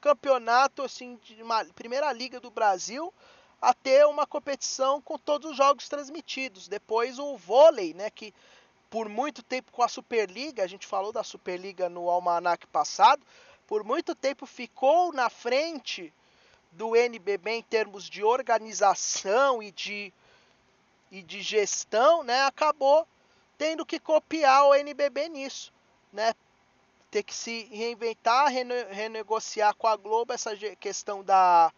campeonato 0.00 0.82
assim 0.82 1.16
de 1.22 1.42
uma 1.42 1.64
primeira 1.66 2.12
liga 2.12 2.40
do 2.40 2.50
Brasil 2.50 3.12
a 3.60 3.74
ter 3.74 4.06
uma 4.06 4.26
competição 4.26 5.00
com 5.00 5.18
todos 5.18 5.50
os 5.50 5.56
jogos 5.56 5.88
transmitidos. 5.88 6.68
Depois 6.68 7.18
o 7.18 7.36
vôlei, 7.36 7.92
né, 7.92 8.08
que 8.08 8.32
por 8.88 9.08
muito 9.08 9.42
tempo 9.42 9.72
com 9.72 9.82
a 9.82 9.88
Superliga, 9.88 10.62
a 10.62 10.66
gente 10.66 10.86
falou 10.86 11.12
da 11.12 11.22
Superliga 11.22 11.88
no 11.88 12.08
almanac 12.08 12.66
passado, 12.68 13.22
por 13.66 13.84
muito 13.84 14.14
tempo 14.14 14.46
ficou 14.46 15.12
na 15.12 15.28
frente 15.28 16.12
do 16.72 16.94
NBB 16.94 17.50
em 17.50 17.62
termos 17.62 18.08
de 18.08 18.22
organização 18.22 19.62
e 19.62 19.70
de, 19.72 20.12
e 21.10 21.22
de 21.22 21.42
gestão, 21.42 22.22
né, 22.22 22.42
acabou 22.42 23.06
tendo 23.56 23.84
que 23.84 23.98
copiar 23.98 24.66
o 24.66 24.74
NBB 24.74 25.28
nisso, 25.28 25.72
né? 26.12 26.32
Ter 27.10 27.22
que 27.22 27.34
se 27.34 27.64
reinventar, 27.72 28.48
rene 28.48 28.84
renegociar 28.90 29.74
com 29.74 29.88
a 29.88 29.96
Globo 29.96 30.32
essa 30.32 30.56
questão 30.78 31.24
da 31.24 31.72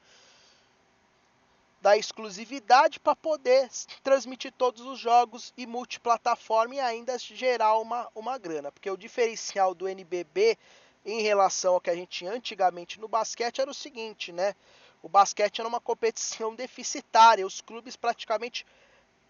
da 1.81 1.97
exclusividade 1.97 3.01
para 3.01 3.17
poder 3.17 3.71
transmitir 4.03 4.53
todos 4.53 4.83
os 4.85 4.99
jogos 4.99 5.53
e 5.57 5.67
multiplataforma 5.67 6.75
e 6.75 6.81
ainda 6.81 7.17
gerar 7.19 7.79
uma, 7.79 8.07
uma 8.15 8.37
grana. 8.37 8.71
Porque 8.71 8.91
o 8.91 8.99
diferencial 8.99 9.75
do 9.75 9.89
NBB 9.89 10.59
em 11.07 11.23
relação 11.23 11.75
ao 11.75 11.81
que 11.81 11.89
a 11.89 11.95
gente 11.95 12.19
tinha 12.19 12.33
antigamente 12.33 13.01
no 13.01 13.09
basquete 13.09 13.63
era 13.63 13.71
o 13.71 13.75
seguinte, 13.75 14.31
né? 14.33 14.55
O 15.03 15.09
basquete 15.09 15.61
era 15.61 15.69
uma 15.69 15.81
competição 15.81 16.55
deficitária, 16.55 17.47
os 17.47 17.61
clubes 17.61 17.97
praticamente 17.97 18.67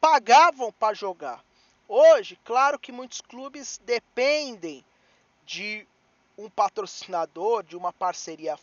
pagavam 0.00 0.72
para 0.72 0.94
jogar. 0.94 1.44
Hoje, 1.86 2.38
claro 2.44 2.78
que 2.78 2.92
muitos 2.92 3.20
clubes 3.20 3.80
dependem 3.84 4.84
de 5.44 5.86
um 6.36 6.48
patrocinador, 6.48 7.62
de 7.62 7.76
uma 7.76 7.92
parceria 7.92 8.58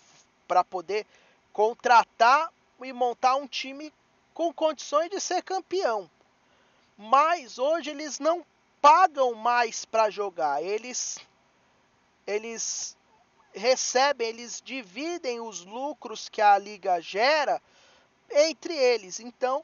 para 0.47 0.63
poder 0.63 1.05
contratar 1.53 2.51
e 2.81 2.93
montar 2.93 3.35
um 3.35 3.47
time 3.47 3.93
com 4.33 4.53
condições 4.53 5.09
de 5.09 5.19
ser 5.19 5.41
campeão. 5.43 6.09
Mas 6.97 7.59
hoje 7.59 7.89
eles 7.89 8.19
não 8.19 8.45
pagam 8.81 9.33
mais 9.33 9.85
para 9.85 10.09
jogar. 10.09 10.63
Eles 10.63 11.19
eles 12.25 12.96
recebem, 13.57 14.29
eles 14.29 14.61
dividem 14.63 15.39
os 15.39 15.65
lucros 15.65 16.29
que 16.29 16.41
a 16.41 16.57
liga 16.57 17.01
gera 17.01 17.61
entre 18.29 18.73
eles. 18.73 19.19
Então, 19.19 19.63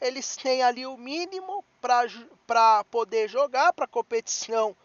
eles 0.00 0.36
têm 0.36 0.62
ali 0.62 0.86
o 0.86 0.96
mínimo 0.96 1.64
para 2.46 2.84
poder 2.84 3.28
jogar, 3.28 3.72
para 3.72 3.84
a 3.84 3.88
competição 3.88 4.76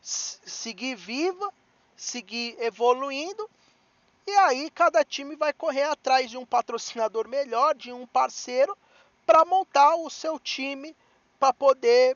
seguir 0.00 0.94
viva, 0.94 1.52
seguir 1.96 2.56
evoluindo 2.60 3.48
e 4.28 4.30
aí 4.30 4.70
cada 4.70 5.02
time 5.02 5.34
vai 5.36 5.54
correr 5.54 5.84
atrás 5.84 6.30
de 6.30 6.36
um 6.36 6.44
patrocinador 6.44 7.26
melhor, 7.26 7.74
de 7.74 7.90
um 7.90 8.06
parceiro, 8.06 8.76
para 9.24 9.42
montar 9.42 9.96
o 9.96 10.10
seu 10.10 10.38
time 10.38 10.94
para 11.40 11.50
poder 11.50 12.14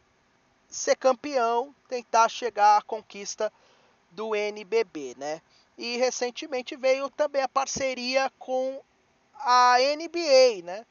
ser 0.69 0.95
campeão, 0.97 1.75
tentar 1.89 2.29
chegar 2.29 2.77
à 2.77 2.83
conquista 2.83 3.51
do 4.11 4.37
NBB, 4.37 5.15
né? 5.17 5.41
E 5.83 5.97
recentemente 5.97 6.77
veio 6.77 7.11
também 7.11 7.43
a 7.43 7.49
parceria 7.49 8.31
com 8.39 8.81
a 9.35 9.79
NBA, 9.97 10.63
né? 10.63 10.87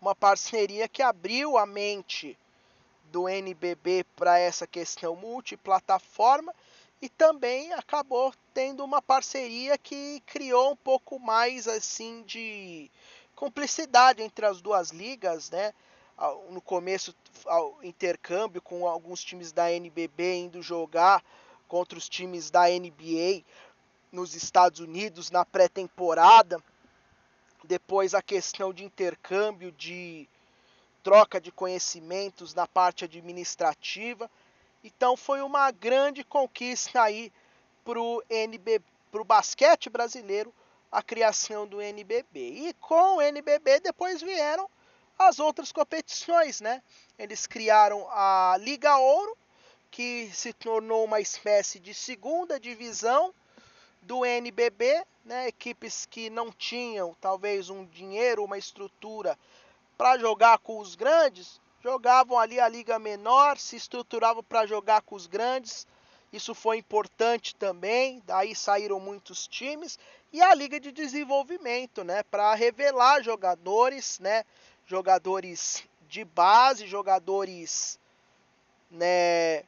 Uma 0.00 0.14
parceria 0.14 0.86
que 0.86 1.02
abriu 1.02 1.58
a 1.58 1.66
mente 1.66 2.38
do 3.10 3.28
NBB 3.28 4.04
para 4.14 4.38
essa 4.38 4.64
questão 4.64 5.16
multiplataforma 5.16 6.54
e 7.02 7.08
também 7.08 7.72
acabou 7.72 8.32
tendo 8.54 8.84
uma 8.84 9.02
parceria 9.02 9.76
que 9.76 10.22
criou 10.24 10.70
um 10.70 10.76
pouco 10.76 11.18
mais 11.18 11.66
assim 11.66 12.22
de 12.22 12.88
cumplicidade 13.34 14.22
entre 14.22 14.46
as 14.46 14.60
duas 14.60 14.90
ligas, 14.90 15.50
né? 15.50 15.74
No 16.50 16.60
começo, 16.60 17.12
ao 17.44 17.82
intercâmbio 17.82 18.62
com 18.62 18.86
alguns 18.86 19.24
times 19.24 19.50
da 19.50 19.72
NBB 19.72 20.42
indo 20.42 20.62
jogar 20.62 21.24
contra 21.68 21.96
os 21.96 22.08
times 22.08 22.50
da 22.50 22.64
NBA 22.68 23.44
nos 24.10 24.34
Estados 24.34 24.80
Unidos 24.80 25.30
na 25.30 25.44
pré-temporada. 25.44 26.60
Depois 27.62 28.14
a 28.14 28.22
questão 28.22 28.72
de 28.72 28.84
intercâmbio 28.84 29.70
de 29.70 30.28
troca 31.02 31.40
de 31.40 31.52
conhecimentos 31.52 32.54
na 32.54 32.66
parte 32.66 33.04
administrativa 33.04 34.28
então 34.82 35.16
foi 35.16 35.42
uma 35.42 35.70
grande 35.70 36.24
conquista 36.24 37.02
aí 37.02 37.32
para 37.84 38.00
o 38.00 38.22
NB, 38.28 38.80
para 39.10 39.20
o 39.20 39.24
basquete 39.24 39.90
brasileiro, 39.90 40.54
a 40.90 41.02
criação 41.02 41.66
do 41.66 41.80
NBB. 41.80 42.68
E 42.68 42.74
com 42.74 43.16
o 43.16 43.22
NBB 43.22 43.80
depois 43.80 44.22
vieram 44.22 44.68
as 45.18 45.38
outras 45.38 45.72
competições, 45.72 46.60
né? 46.60 46.82
Eles 47.18 47.46
criaram 47.46 48.06
a 48.10 48.56
Liga 48.60 48.96
Ouro, 48.98 49.36
que 49.90 50.30
se 50.32 50.52
tornou 50.52 51.04
uma 51.04 51.20
espécie 51.20 51.78
de 51.78 51.92
segunda 51.94 52.58
divisão 52.58 53.34
do 54.02 54.24
NBB, 54.24 55.04
né? 55.24 55.48
Equipes 55.48 56.06
que 56.06 56.30
não 56.30 56.50
tinham 56.50 57.14
talvez 57.20 57.68
um 57.70 57.84
dinheiro, 57.84 58.44
uma 58.44 58.58
estrutura 58.58 59.38
para 59.96 60.16
jogar 60.18 60.58
com 60.58 60.78
os 60.78 60.94
grandes, 60.94 61.60
jogavam 61.82 62.38
ali 62.38 62.60
a 62.60 62.68
liga 62.68 62.98
menor, 62.98 63.58
se 63.58 63.76
estruturavam 63.76 64.42
para 64.42 64.66
jogar 64.66 65.02
com 65.02 65.14
os 65.14 65.26
grandes. 65.26 65.86
Isso 66.32 66.54
foi 66.54 66.78
importante 66.78 67.54
também, 67.56 68.22
daí 68.26 68.54
saíram 68.54 69.00
muitos 69.00 69.48
times 69.48 69.98
e 70.32 70.42
a 70.42 70.54
liga 70.54 70.78
de 70.78 70.92
desenvolvimento, 70.92 72.04
né, 72.04 72.22
para 72.22 72.54
revelar 72.54 73.22
jogadores, 73.22 74.18
né, 74.18 74.44
jogadores 74.86 75.84
de 76.06 76.24
base, 76.24 76.86
jogadores, 76.86 77.98
né, 78.90 79.64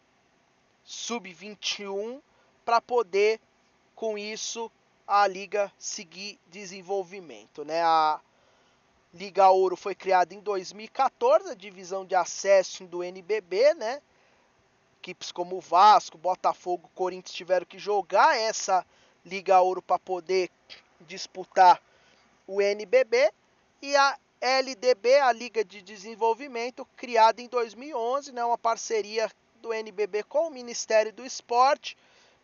sub-21 0.91 2.21
para 2.65 2.81
poder 2.81 3.41
com 3.95 4.19
isso 4.19 4.71
a 5.07 5.25
liga 5.25 5.73
seguir 5.79 6.37
desenvolvimento, 6.49 7.65
né? 7.65 7.81
A 7.83 8.21
Liga 9.15 9.49
Ouro 9.51 9.77
foi 9.77 9.95
criada 9.95 10.35
em 10.35 10.41
2014, 10.41 11.51
a 11.51 11.55
divisão 11.55 12.05
de 12.05 12.17
acesso 12.17 12.85
do 12.87 13.05
NBB, 13.05 13.75
né? 13.75 14.03
Equipes 14.99 15.31
como 15.31 15.61
Vasco, 15.61 16.19
Botafogo, 16.19 16.91
Corinthians 16.95 17.37
tiveram 17.37 17.67
que 17.67 17.79
jogar 17.79 18.37
essa 18.37 18.85
Liga 19.25 19.61
Ouro 19.61 19.81
para 19.81 19.99
poder 19.99 20.51
disputar 21.03 21.81
o 22.49 22.61
NBB 22.61 23.33
e 23.81 23.95
a 23.95 24.19
LDB, 24.41 25.19
a 25.19 25.31
Liga 25.33 25.65
de 25.65 25.83
Desenvolvimento, 25.83 26.85
criada 26.97 27.41
em 27.41 27.47
2011, 27.47 28.33
né, 28.33 28.45
uma 28.45 28.59
parceria 28.59 29.31
do 29.61 29.73
NBB 29.73 30.25
com 30.25 30.49
o 30.49 30.51
Ministério 30.51 31.13
do 31.13 31.25
Esporte, 31.25 31.97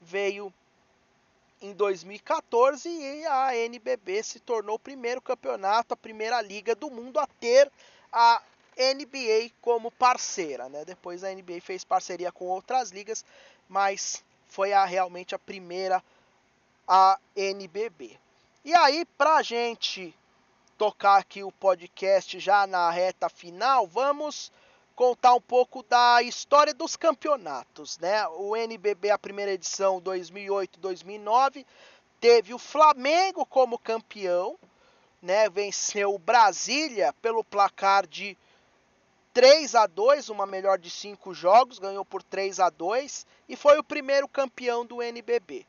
veio 0.02 0.52
em 1.62 1.74
2014 1.74 2.90
e 2.90 3.26
a 3.26 3.56
NBB 3.56 4.24
se 4.24 4.40
tornou 4.40 4.76
o 4.76 4.80
primeiro 4.80 5.22
campeonato, 5.22 5.94
a 5.94 5.98
primeira 5.98 6.42
liga 6.42 6.76
do 6.76 6.90
mundo 6.90 7.20
a 7.20 7.28
ter 7.40 7.72
a 8.12 8.42
NBA 8.78 9.52
como 9.62 9.90
parceira, 9.92 10.68
né? 10.70 10.84
Depois 10.86 11.24
a 11.24 11.34
NBA 11.34 11.62
fez 11.62 11.84
parceria 11.84 12.32
com 12.32 12.46
outras 12.46 12.92
ligas, 12.92 13.24
mas 13.70 14.24
foi 14.48 14.74
a, 14.74 14.86
realmente 14.86 15.34
a 15.34 15.40
primeira 15.40 16.04
a 16.88 17.18
NBB. 17.36 18.18
E 18.64 18.74
aí, 18.76 19.06
pra 19.18 19.42
gente 19.42 20.14
tocar 20.78 21.18
aqui 21.18 21.44
o 21.44 21.52
podcast 21.52 22.40
já 22.40 22.68
na 22.68 22.92
reta 22.92 23.30
final, 23.30 23.88
vamos 23.88 24.52
contar 24.96 25.34
um 25.34 25.42
pouco 25.42 25.84
da 25.84 26.22
história 26.22 26.74
dos 26.74 26.96
campeonatos, 26.96 27.98
né? 28.00 28.26
O 28.30 28.56
NBB, 28.56 29.12
a 29.12 29.18
primeira 29.18 29.52
edição 29.52 30.02
2008-2009, 30.02 31.66
teve 32.20 32.54
o 32.54 32.60
Flamengo 32.60 33.46
como 33.46 33.78
campeão, 33.78 34.58
né? 35.22 35.50
Venceu 35.50 36.16
o 36.16 36.20
Brasília 36.20 37.14
pelo 37.22 37.44
placar 37.44 38.08
de 38.08 38.38
3 39.34 39.76
a 39.76 39.86
2, 39.86 40.30
uma 40.30 40.46
melhor 40.46 40.80
de 40.80 40.90
cinco 40.90 41.34
jogos, 41.34 41.78
ganhou 41.78 42.06
por 42.06 42.24
3 42.24 42.62
a 42.62 42.70
2 42.70 43.28
e 43.50 43.56
foi 43.58 43.78
o 43.78 43.84
primeiro 43.84 44.30
campeão 44.30 44.86
do 44.86 45.04
NBB. 45.04 45.66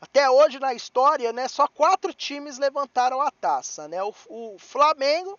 Até 0.00 0.30
hoje 0.30 0.60
na 0.60 0.72
história, 0.72 1.32
né, 1.32 1.48
só 1.48 1.66
quatro 1.66 2.14
times 2.14 2.58
levantaram 2.58 3.20
a 3.20 3.30
taça, 3.30 3.88
né? 3.88 4.00
O, 4.04 4.14
o 4.28 4.56
Flamengo 4.56 5.36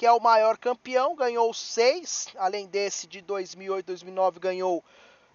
que 0.00 0.06
é 0.06 0.12
o 0.12 0.18
maior 0.18 0.56
campeão, 0.56 1.14
ganhou 1.14 1.52
6, 1.52 2.28
além 2.38 2.66
desse 2.66 3.06
de 3.06 3.20
2008 3.20 3.84
2009 3.84 4.40
ganhou 4.40 4.82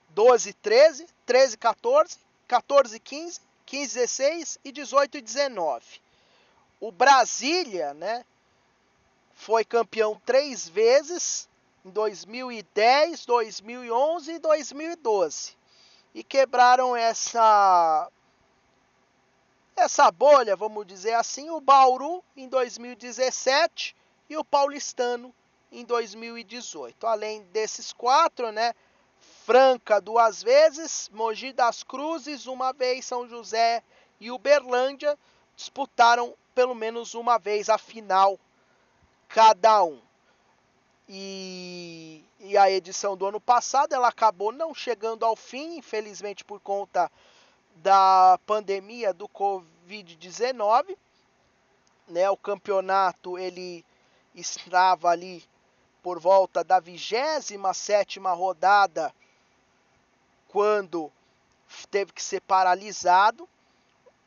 12 0.10 0.53
13, 0.53 1.05
13 1.24 1.55
14, 1.55 2.17
14 2.48 3.00
15, 3.00 3.41
15 3.63 3.93
16 3.93 4.60
e 4.65 4.72
18 4.72 5.22
19. 5.22 6.01
O 6.79 6.91
Brasília, 6.91 7.93
né, 7.93 8.25
foi 9.36 9.63
campeão 9.63 10.19
três 10.25 10.67
vezes, 10.67 11.48
em 11.86 11.91
2010, 11.91 13.24
2011 13.24 14.31
e 14.31 14.39
2012. 14.39 15.55
E 16.12 16.24
quebraram 16.24 16.98
essa 16.98 18.10
essa 19.75 20.10
bolha, 20.10 20.55
vamos 20.55 20.87
dizer 20.87 21.13
assim, 21.13 21.51
o 21.51 21.61
Bauru 21.61 22.24
em 22.35 22.50
2017 22.50 23.96
e 24.29 24.38
o 24.38 24.44
Paulistano 24.44 25.33
em 25.72 25.83
2018. 25.83 27.05
Além 27.05 27.44
desses 27.46 27.94
quatro, 27.94 28.51
né? 28.51 28.74
Franca 29.46 30.01
duas 30.01 30.42
vezes, 30.42 31.09
Mogi 31.14 31.53
das 31.53 31.83
Cruzes 31.83 32.48
uma 32.48 32.74
vez, 32.74 33.05
São 33.05 33.27
José 33.27 33.83
e 34.20 34.31
Uberlândia 34.31 35.18
disputaram 35.55 36.35
pelo 36.53 36.74
menos 36.74 37.14
uma 37.14 37.38
vez 37.38 37.70
a 37.70 37.77
final 37.77 38.40
cada 39.27 39.83
um. 39.83 40.01
E, 41.07 42.24
e, 42.40 42.57
a 42.57 42.72
edição 42.72 43.16
do 43.16 43.27
ano 43.27 43.40
passado 43.40 43.94
ela 43.94 44.07
acabou 44.07 44.51
não 44.51 44.74
chegando 44.74 45.24
ao 45.24 45.35
fim, 45.35 45.77
infelizmente 45.77 46.44
por 46.44 46.59
conta 46.59 47.11
da 47.75 48.40
pandemia 48.46 49.14
do 49.14 49.27
Covid-19. 49.29 50.98
Né, 52.07 52.29
o 52.29 52.38
campeonato 52.38 53.38
ele 53.38 53.85
estava 54.35 55.09
ali 55.09 55.43
por 56.03 56.19
volta 56.19 56.63
da 56.63 56.79
27 56.79 58.19
rodada, 58.19 59.13
quando 60.50 61.11
teve 61.89 62.13
que 62.13 62.21
ser 62.21 62.41
paralisado. 62.41 63.48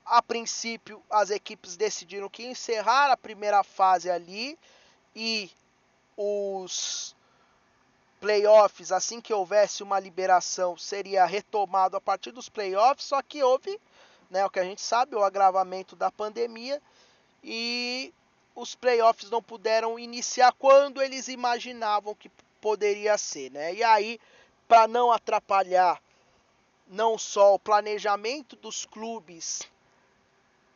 A 0.05 0.23
princípio, 0.23 1.03
as 1.11 1.31
equipes 1.31 1.77
decidiram 1.77 2.29
que 2.29 2.45
encerrar 2.45 3.13
a 3.13 3.17
primeira 3.17 3.63
fase 3.63 4.11
ali 4.11 4.59
e 5.15 5.51
os 6.17 7.15
playoffs, 8.21 8.91
assim 8.91 9.21
que 9.21 9.33
houvesse 9.33 9.83
uma 9.83 10.01
liberação, 10.01 10.77
seria 10.77 11.25
retomado 11.25 11.97
a 11.97 12.01
partir 12.01 12.33
dos 12.33 12.49
playoffs, 12.49 13.07
só 13.07 13.23
que 13.23 13.43
houve, 13.43 13.81
né, 14.29 14.45
o 14.45 14.51
que 14.51 14.59
a 14.59 14.65
gente 14.65 14.81
sabe, 14.81 15.15
o 15.15 15.23
agravamento 15.23 15.95
da 15.95 16.11
pandemia 16.11 16.83
e 17.45 18.13
os 18.59 18.75
playoffs 18.75 19.31
não 19.31 19.41
puderam 19.41 19.97
iniciar 19.99 20.53
quando 20.53 21.01
eles 21.01 21.29
imaginavam 21.29 22.13
que 22.13 22.29
poderia 22.61 23.17
ser, 23.17 23.53
né? 23.53 23.73
E 23.73 23.85
aí, 23.85 24.21
para 24.67 24.89
não 24.89 25.13
atrapalhar 25.13 26.03
não 26.89 27.17
só 27.17 27.55
o 27.55 27.59
planejamento 27.59 28.57
dos 28.57 28.85
clubes 28.85 29.63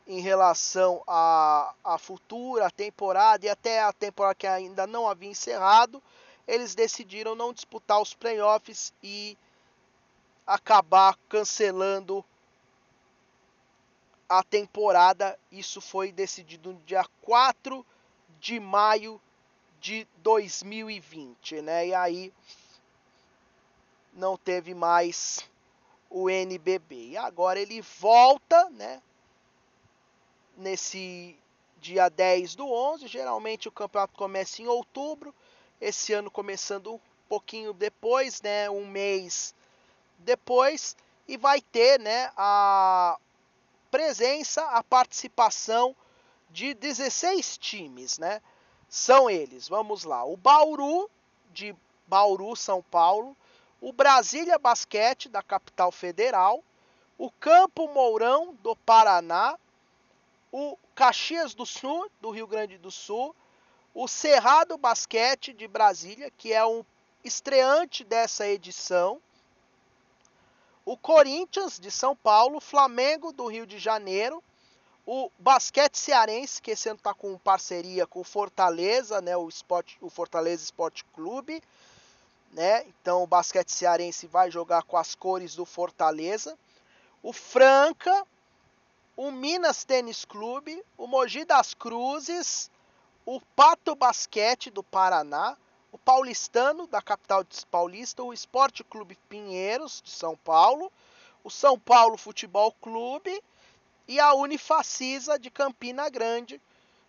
em 0.06 0.20
relação 0.20 1.02
à, 1.08 1.74
à 1.82 1.98
futura 1.98 2.70
temporada 2.70 3.46
e 3.46 3.48
até 3.48 3.82
a 3.82 3.92
temporada 3.92 4.36
que 4.36 4.46
ainda 4.46 4.86
não 4.86 5.08
havia 5.08 5.30
encerrado, 5.30 6.00
eles 6.46 6.76
decidiram 6.76 7.34
não 7.34 7.52
disputar 7.52 8.00
os 8.00 8.14
playoffs 8.14 8.92
e 9.02 9.36
acabar 10.46 11.16
cancelando 11.28 12.24
a 14.38 14.42
temporada. 14.42 15.38
Isso 15.50 15.80
foi 15.80 16.10
decidido 16.10 16.72
no 16.72 16.80
dia 16.80 17.04
4 17.20 17.84
de 18.40 18.58
maio 18.58 19.20
de 19.78 20.06
2020, 20.18 21.60
né? 21.60 21.88
E 21.88 21.94
aí 21.94 22.32
não 24.14 24.36
teve 24.36 24.74
mais 24.74 25.48
o 26.08 26.30
NBB. 26.30 27.10
E 27.10 27.16
agora 27.16 27.60
ele 27.60 27.82
volta, 27.82 28.70
né? 28.70 29.02
Nesse 30.56 31.38
dia 31.78 32.08
10 32.08 32.54
do 32.54 32.70
11, 32.70 33.08
geralmente 33.08 33.68
o 33.68 33.72
campeonato 33.72 34.16
começa 34.16 34.62
em 34.62 34.66
outubro, 34.66 35.34
esse 35.80 36.12
ano 36.12 36.30
começando 36.30 36.94
um 36.94 37.00
pouquinho 37.28 37.72
depois, 37.72 38.40
né, 38.40 38.70
um 38.70 38.86
mês 38.86 39.52
depois, 40.18 40.96
e 41.26 41.36
vai 41.36 41.60
ter, 41.60 41.98
né, 41.98 42.30
a 42.36 43.18
presença, 43.92 44.64
a 44.68 44.82
participação 44.82 45.94
de 46.50 46.72
16 46.72 47.58
times, 47.58 48.18
né? 48.18 48.40
São 48.88 49.28
eles, 49.28 49.68
vamos 49.68 50.04
lá, 50.04 50.24
o 50.24 50.34
Bauru, 50.34 51.10
de 51.52 51.76
Bauru, 52.06 52.56
São 52.56 52.82
Paulo, 52.82 53.36
o 53.82 53.92
Brasília 53.92 54.58
Basquete, 54.58 55.28
da 55.28 55.42
capital 55.42 55.92
federal, 55.92 56.64
o 57.18 57.30
Campo 57.30 57.86
Mourão, 57.88 58.54
do 58.62 58.74
Paraná, 58.74 59.58
o 60.50 60.78
Caxias 60.94 61.54
do 61.54 61.66
Sul, 61.66 62.10
do 62.18 62.30
Rio 62.30 62.46
Grande 62.46 62.78
do 62.78 62.90
Sul, 62.90 63.36
o 63.94 64.08
Cerrado 64.08 64.78
Basquete, 64.78 65.52
de 65.52 65.68
Brasília, 65.68 66.30
que 66.30 66.52
é 66.52 66.64
um 66.64 66.82
estreante 67.22 68.04
dessa 68.04 68.46
edição, 68.46 69.20
o 70.84 70.96
Corinthians 70.96 71.78
de 71.78 71.90
São 71.90 72.16
Paulo, 72.16 72.60
Flamengo 72.60 73.32
do 73.32 73.46
Rio 73.46 73.66
de 73.66 73.78
Janeiro, 73.78 74.42
o 75.06 75.30
basquete 75.38 75.96
cearense, 75.96 76.62
que 76.62 76.72
esse 76.72 76.88
ano 76.88 76.96
está 76.96 77.12
com 77.12 77.36
parceria 77.38 78.06
com 78.06 78.20
o 78.20 78.24
Fortaleza, 78.24 79.20
né, 79.20 79.36
o, 79.36 79.48
Sport, 79.48 79.94
o 80.00 80.08
Fortaleza 80.08 80.62
Esporte 80.62 81.04
Clube, 81.12 81.62
né? 82.52 82.84
Então 82.86 83.22
o 83.22 83.26
basquete 83.26 83.70
cearense 83.70 84.26
vai 84.26 84.50
jogar 84.50 84.82
com 84.82 84.96
as 84.96 85.14
cores 85.14 85.54
do 85.54 85.64
Fortaleza. 85.64 86.56
O 87.22 87.32
Franca, 87.32 88.26
o 89.16 89.30
Minas 89.30 89.84
Tênis 89.84 90.24
Clube, 90.24 90.82
o 90.96 91.06
Mogi 91.06 91.44
das 91.44 91.74
Cruzes, 91.74 92.70
o 93.24 93.40
Pato 93.56 93.94
Basquete 93.94 94.70
do 94.70 94.82
Paraná, 94.82 95.56
o 95.92 95.98
paulistano 95.98 96.86
da 96.86 97.02
capital 97.02 97.44
paulista, 97.70 98.22
o 98.22 98.32
Esporte 98.32 98.82
Clube 98.82 99.18
Pinheiros 99.28 100.00
de 100.02 100.10
São 100.10 100.34
Paulo, 100.34 100.90
o 101.44 101.50
São 101.50 101.78
Paulo 101.78 102.16
Futebol 102.16 102.72
Clube 102.80 103.42
e 104.08 104.18
a 104.18 104.32
Unifacisa 104.32 105.38
de 105.38 105.50
Campina 105.50 106.08
Grande 106.08 106.60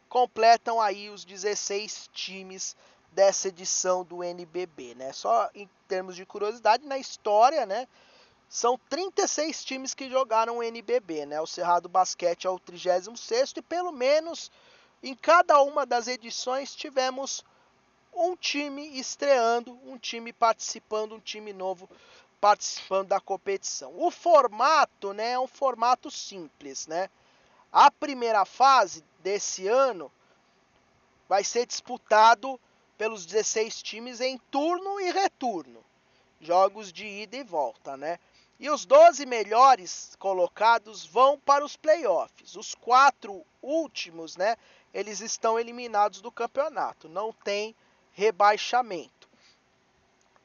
completam 0.09 0.81
aí 0.81 1.09
os 1.09 1.23
16 1.23 2.09
times 2.13 2.75
dessa 3.13 3.47
edição 3.47 4.03
do 4.03 4.23
NBB, 4.23 4.95
né? 4.95 5.13
Só 5.13 5.49
em 5.55 5.69
termos 5.87 6.15
de 6.15 6.25
curiosidade, 6.25 6.85
na 6.85 6.97
história, 6.97 7.65
né? 7.65 7.87
São 8.49 8.77
36 8.89 9.63
times 9.63 9.93
que 9.93 10.09
jogaram 10.09 10.57
o 10.57 10.63
NBB, 10.63 11.25
né? 11.25 11.39
O 11.39 11.47
Cerrado 11.47 11.87
Basquete 11.87 12.45
é 12.45 12.49
o 12.49 12.59
36 12.59 13.53
e 13.57 13.61
pelo 13.61 13.91
menos 13.91 14.51
em 15.01 15.15
cada 15.15 15.61
uma 15.61 15.85
das 15.85 16.07
edições 16.07 16.75
tivemos 16.75 17.43
um 18.15 18.35
time 18.35 18.99
estreando, 18.99 19.77
um 19.85 19.97
time 19.97 20.31
participando, 20.31 21.15
um 21.15 21.19
time 21.19 21.53
novo 21.53 21.89
participando 22.39 23.07
da 23.07 23.19
competição. 23.19 23.93
O 23.95 24.11
formato, 24.11 25.13
né, 25.13 25.31
é 25.31 25.39
um 25.39 25.47
formato 25.47 26.11
simples, 26.11 26.87
né? 26.87 27.09
A 27.71 27.89
primeira 27.89 28.45
fase 28.45 29.03
desse 29.19 29.67
ano 29.67 30.11
vai 31.27 31.43
ser 31.43 31.65
disputado 31.65 32.59
pelos 32.97 33.25
16 33.25 33.81
times 33.81 34.21
em 34.21 34.37
turno 34.51 34.99
e 34.99 35.11
retorno, 35.11 35.83
jogos 36.39 36.91
de 36.91 37.05
ida 37.05 37.37
e 37.37 37.43
volta, 37.43 37.97
né? 37.97 38.19
E 38.59 38.69
os 38.69 38.85
12 38.85 39.25
melhores 39.25 40.15
colocados 40.19 41.05
vão 41.05 41.39
para 41.39 41.65
os 41.65 41.75
playoffs. 41.75 42.55
Os 42.55 42.75
quatro 42.75 43.45
últimos, 43.61 44.37
né, 44.37 44.55
eles 44.93 45.21
estão 45.21 45.59
eliminados 45.59 46.21
do 46.21 46.31
campeonato, 46.31 47.09
não 47.09 47.33
tem 47.33 47.75
rebaixamento, 48.13 49.27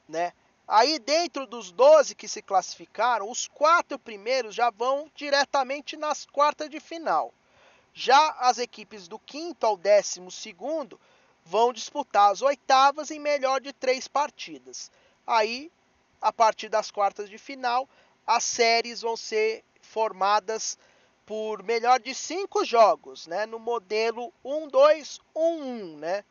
né? 0.07 0.33
Aí 0.67 0.99
dentro 0.99 1.47
dos 1.47 1.71
12 1.71 2.13
que 2.13 2.27
se 2.27 2.41
classificaram, 2.41 3.29
os 3.29 3.47
quatro 3.47 3.97
primeiros 3.97 4.53
já 4.53 4.69
vão 4.69 5.09
diretamente 5.15 5.97
nas 5.97 6.25
quartas 6.25 6.69
de 6.69 6.79
final. 6.79 7.33
Já 7.93 8.35
as 8.39 8.59
equipes 8.59 9.07
do 9.07 9.17
quinto 9.17 9.65
ao 9.65 9.75
décimo 9.75 10.29
segundo 10.29 10.99
vão 11.43 11.73
disputar 11.73 12.31
as 12.31 12.43
oitavas 12.43 13.09
em 13.09 13.19
melhor 13.19 13.59
de 13.59 13.73
três 13.73 14.07
partidas. 14.07 14.91
Aí, 15.25 15.71
a 16.21 16.31
partir 16.31 16.69
das 16.69 16.91
quartas 16.91 17.27
de 17.29 17.39
final, 17.39 17.89
as 18.27 18.43
séries 18.43 19.01
vão 19.01 19.17
ser 19.17 19.63
formadas 19.81 20.77
por 21.25 21.63
melhor 21.63 21.99
de 21.99 22.13
cinco 22.13 22.63
jogos, 22.63 23.25
né? 23.25 23.47
No 23.47 23.57
modelo 23.57 24.31
1-2-1-1, 24.45 25.97
né? 25.97 26.23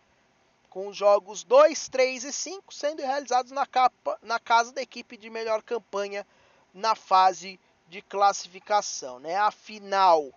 Com 0.70 0.88
os 0.88 0.96
jogos 0.96 1.44
2, 1.44 1.88
3 1.88 2.24
e 2.24 2.32
5 2.32 2.74
sendo 2.74 3.00
realizados 3.00 3.52
na, 3.52 3.66
capa, 3.66 4.18
na 4.22 4.38
casa 4.38 4.72
da 4.72 4.82
equipe 4.82 5.16
de 5.16 5.30
melhor 5.30 5.62
campanha 5.62 6.26
na 6.74 6.94
fase 6.94 7.58
de 7.88 8.02
classificação, 8.02 9.18
né? 9.18 9.36
A 9.36 9.50
final 9.50 10.30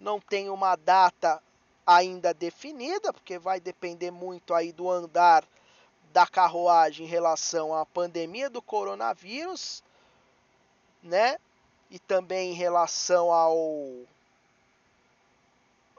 não 0.00 0.18
tem 0.18 0.48
uma 0.48 0.76
data 0.76 1.42
ainda 1.86 2.34
definida, 2.34 3.12
porque 3.12 3.38
vai 3.38 3.60
depender 3.60 4.10
muito 4.10 4.54
aí 4.54 4.72
do 4.72 4.90
andar 4.90 5.44
da 6.12 6.26
carruagem 6.26 7.06
em 7.06 7.08
relação 7.08 7.74
à 7.74 7.84
pandemia 7.84 8.48
do 8.48 8.62
coronavírus, 8.62 9.82
né? 11.02 11.38
E 11.90 11.98
também 11.98 12.52
em 12.52 12.54
relação 12.54 13.30
ao 13.30 14.06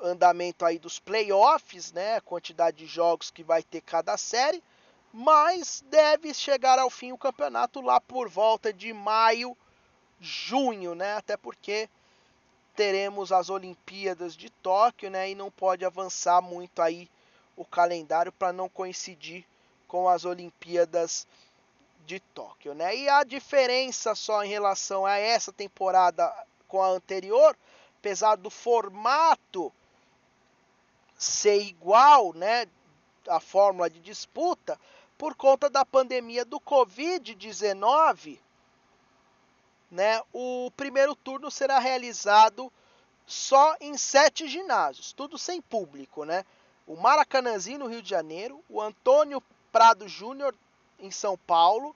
andamento 0.01 0.65
aí 0.65 0.77
dos 0.77 0.99
playoffs, 0.99 1.91
né? 1.91 2.17
A 2.17 2.21
quantidade 2.21 2.77
de 2.77 2.85
jogos 2.85 3.31
que 3.31 3.43
vai 3.43 3.63
ter 3.63 3.81
cada 3.81 4.17
série, 4.17 4.63
mas 5.11 5.83
deve 5.89 6.33
chegar 6.33 6.77
ao 6.79 6.89
fim 6.89 7.11
o 7.11 7.17
campeonato 7.17 7.81
lá 7.81 7.99
por 7.99 8.29
volta 8.29 8.71
de 8.71 8.93
maio, 8.93 9.57
junho, 10.19 10.93
né? 10.93 11.15
Até 11.15 11.35
porque 11.35 11.89
teremos 12.75 13.31
as 13.31 13.49
Olimpíadas 13.49 14.35
de 14.35 14.49
Tóquio, 14.49 15.09
né? 15.09 15.31
E 15.31 15.35
não 15.35 15.49
pode 15.49 15.83
avançar 15.83 16.41
muito 16.41 16.81
aí 16.81 17.09
o 17.55 17.65
calendário 17.65 18.31
para 18.31 18.53
não 18.53 18.69
coincidir 18.69 19.43
com 19.87 20.07
as 20.07 20.25
Olimpíadas 20.25 21.25
de 22.05 22.19
Tóquio, 22.19 22.73
né? 22.73 22.95
E 22.95 23.09
a 23.09 23.23
diferença 23.23 24.13
só 24.13 24.43
em 24.43 24.49
relação 24.49 25.05
a 25.05 25.17
essa 25.17 25.51
temporada 25.51 26.31
com 26.67 26.81
a 26.81 26.87
anterior, 26.87 27.57
apesar 27.97 28.35
do 28.35 28.49
formato 28.49 29.73
ser 31.17 31.59
igual, 31.61 32.33
né, 32.33 32.67
a 33.27 33.39
fórmula 33.39 33.89
de 33.89 33.99
disputa, 33.99 34.79
por 35.17 35.35
conta 35.35 35.69
da 35.69 35.83
pandemia 35.83 36.45
do 36.45 36.59
Covid-19, 36.59 38.39
né, 39.89 40.21
o 40.31 40.71
primeiro 40.77 41.15
turno 41.15 41.49
será 41.49 41.79
realizado 41.79 42.71
só 43.25 43.75
em 43.81 43.97
sete 43.97 44.47
ginásios, 44.47 45.11
tudo 45.11 45.37
sem 45.37 45.61
público, 45.61 46.23
né? 46.23 46.45
O 46.85 46.95
Maracanãzinho 46.95 47.79
no 47.79 47.87
Rio 47.87 48.01
de 48.01 48.09
Janeiro, 48.09 48.63
o 48.69 48.81
Antônio 48.81 49.43
Prado 49.69 50.07
Júnior 50.07 50.55
em 50.97 51.11
São 51.11 51.37
Paulo, 51.37 51.93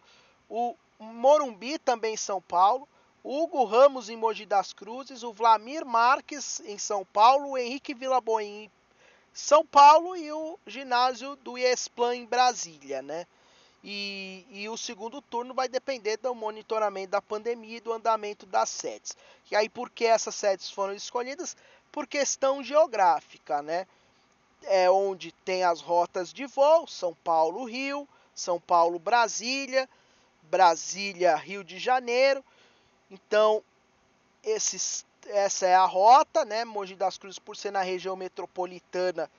o 0.50 0.76
Morumbi 1.00 1.80
também 1.80 2.16
em 2.16 2.18
São 2.18 2.42
Paulo, 2.42 2.88
Hugo 3.24 3.64
Ramos 3.64 4.10
em 4.10 4.18
Mogi 4.18 4.46
das 4.46 4.74
Cruzes, 4.74 5.24
o 5.24 5.32
Vlamir 5.32 5.86
Marques 5.86 6.60
em 6.62 6.78
São 6.78 7.06
Paulo, 7.06 7.52
o 7.52 7.58
Henrique 7.58 7.94
Villaboim 7.94 8.70
São 9.34 9.65
Paulo 9.65 10.15
e 10.15 10.32
o 10.32 10.60
ginásio 10.67 11.36
do 11.38 11.58
IESPLAN 11.58 12.15
em 12.15 12.26
Brasília, 12.26 13.02
né? 13.02 13.26
E, 13.84 14.46
e, 14.52 14.70
o 14.70 14.78
segundo 14.78 15.22
turno 15.22 15.56
vai 15.56 15.67
depender 15.67 16.17
do 16.17 16.36
monitoramento 16.36 17.12
da 17.12 17.22
pandemia 17.22 17.78
e 17.78 17.82
do 17.82 17.91
andamento 17.91 18.46
das 18.46 18.70
sedes. 18.70 19.17
E 19.50 19.56
aí, 19.56 19.67
por 19.67 19.89
que 19.89 20.06
essas 20.06 20.36
sedes 20.36 20.70
foram 20.70 20.94
escolhidas? 20.94 21.58
Por 21.91 22.06
questão 22.06 22.63
geográfica, 22.63 23.62
né? 23.63 23.88
É 24.63 24.89
onde 24.91 25.32
tem 25.32 25.63
as 25.63 25.82
rotas 25.82 26.32
de 26.32 26.46
voo, 26.46 26.86
São 26.86 27.15
Paulo, 27.24 27.63
Rio, 27.63 28.08
São 28.36 28.60
Paulo, 28.60 29.00
Brasília, 29.00 29.89
Brasília, 30.44 31.36
Rio 31.36 31.63
de 31.63 31.80
Janeiro. 31.80 32.46
Então, 33.10 33.63
esses, 34.44 35.04
essa 35.28 35.66
é 35.66 35.76
a 35.76 35.86
rota, 35.86 36.46
né? 36.46 36.66
Mogi 36.66 36.96
das 36.96 37.18
Cruzes, 37.18 37.40
por 37.40 37.56
ser 37.56 37.72
na 37.72 37.82
região 37.82 38.16
metropolitana, 38.16 39.30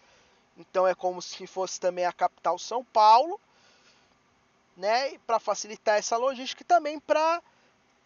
então 0.56 0.86
é 0.86 0.94
como 0.94 1.20
se 1.22 1.46
fosse 1.46 1.80
também 1.80 2.04
a 2.04 2.12
capital 2.12 2.58
São 2.58 2.84
Paulo 2.84 3.40
né, 4.76 5.18
para 5.26 5.38
facilitar 5.38 5.98
essa 5.98 6.16
logística 6.16 6.62
e 6.62 6.66
também 6.66 6.98
para 6.98 7.42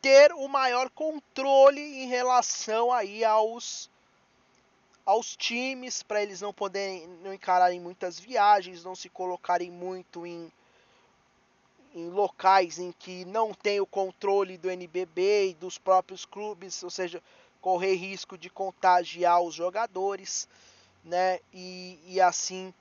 ter 0.01 0.33
o 0.33 0.49
maior 0.49 0.91
controle 0.91 1.81
em 1.81 2.07
relação 2.07 2.93
aí 2.93 3.25
aos 3.25 3.91
aos 5.05 5.37
times, 5.37 6.03
para 6.03 6.21
eles 6.21 6.41
não 6.41 6.53
poderem 6.53 7.07
não 7.23 7.33
encararem 7.33 7.79
muitas 7.79 8.19
viagens, 8.19 8.83
não 8.83 8.97
se 8.97 9.09
colocarem 9.09 9.71
muito 9.71 10.27
em 10.27 10.51
em 11.95 12.11
locais 12.11 12.79
em 12.79 12.93
que 12.93 13.25
não 13.25 13.55
tem 13.55 13.81
o 13.81 13.87
controle 13.87 14.59
do 14.59 14.71
NBB 14.71 15.51
e 15.51 15.55
dos 15.55 15.79
próprios 15.79 16.27
clubes, 16.27 16.83
ou 16.83 16.91
seja, 16.91 17.23
correr 17.61 17.95
risco 17.95 18.37
de 18.37 18.51
contagiar 18.51 19.41
os 19.41 19.55
jogadores, 19.55 20.49
né? 21.05 21.41
E, 21.53 21.99
e 22.07 22.21
assim 22.21 22.73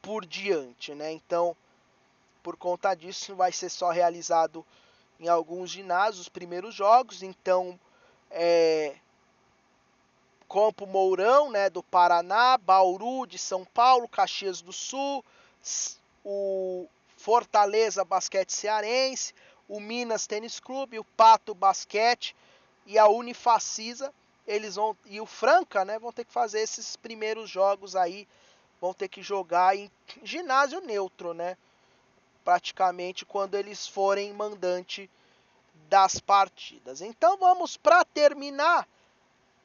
por 0.00 0.24
diante, 0.24 0.94
né? 0.94 1.12
Então, 1.12 1.56
por 2.42 2.56
conta 2.56 2.94
disso, 2.94 3.34
vai 3.34 3.50
ser 3.50 3.68
só 3.68 3.90
realizado 3.90 4.64
em 5.18 5.28
alguns 5.28 5.70
ginásios 5.70 6.20
os 6.20 6.28
primeiros 6.28 6.74
jogos. 6.74 7.22
Então, 7.22 7.78
é, 8.30 8.96
Campo 10.48 10.86
Mourão, 10.86 11.50
né, 11.50 11.68
do 11.68 11.82
Paraná, 11.82 12.56
Bauru 12.56 13.26
de 13.26 13.38
São 13.38 13.64
Paulo, 13.64 14.08
Caxias 14.08 14.60
do 14.60 14.72
Sul, 14.72 15.24
o 16.24 16.86
Fortaleza 17.16 18.04
Basquete 18.04 18.52
Cearense, 18.52 19.34
o 19.68 19.80
Minas 19.80 20.26
Tênis 20.26 20.60
Clube, 20.60 20.98
o 20.98 21.04
Pato 21.04 21.54
Basquete 21.54 22.36
e 22.86 22.98
a 22.98 23.08
Unifacisa, 23.08 24.12
eles 24.46 24.76
vão 24.76 24.96
e 25.06 25.20
o 25.20 25.26
Franca, 25.26 25.84
né, 25.84 25.98
vão 25.98 26.12
ter 26.12 26.24
que 26.24 26.32
fazer 26.32 26.60
esses 26.60 26.96
primeiros 26.96 27.50
jogos 27.50 27.96
aí, 27.96 28.28
vão 28.80 28.94
ter 28.94 29.08
que 29.08 29.22
jogar 29.22 29.76
em 29.76 29.90
ginásio 30.22 30.80
neutro, 30.80 31.34
né? 31.34 31.56
praticamente 32.46 33.26
quando 33.26 33.56
eles 33.56 33.88
forem 33.88 34.32
mandante 34.32 35.10
das 35.88 36.20
partidas. 36.20 37.00
Então 37.00 37.36
vamos 37.36 37.76
para 37.76 38.04
terminar 38.04 38.86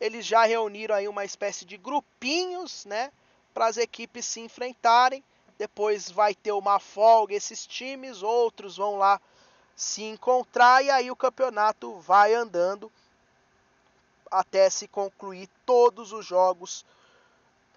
eles 0.00 0.26
já 0.26 0.44
reuniram 0.44 0.96
aí 0.96 1.06
uma 1.06 1.24
espécie 1.24 1.64
de 1.64 1.76
grupinhos, 1.76 2.84
né? 2.84 3.12
Para 3.54 3.66
as 3.66 3.76
equipes 3.76 4.26
se 4.26 4.40
enfrentarem. 4.40 5.22
Depois 5.56 6.10
vai 6.10 6.34
ter 6.34 6.50
uma 6.50 6.80
folga 6.80 7.36
esses 7.36 7.64
times, 7.66 8.20
outros 8.20 8.76
vão 8.76 8.96
lá 8.96 9.20
se 9.76 10.02
encontrar 10.02 10.84
e 10.84 10.90
aí 10.90 11.10
o 11.10 11.16
campeonato 11.16 11.98
vai 12.00 12.34
andando 12.34 12.90
até 14.30 14.70
se 14.70 14.88
concluir 14.88 15.48
todos 15.66 16.12
os 16.12 16.24
jogos 16.24 16.84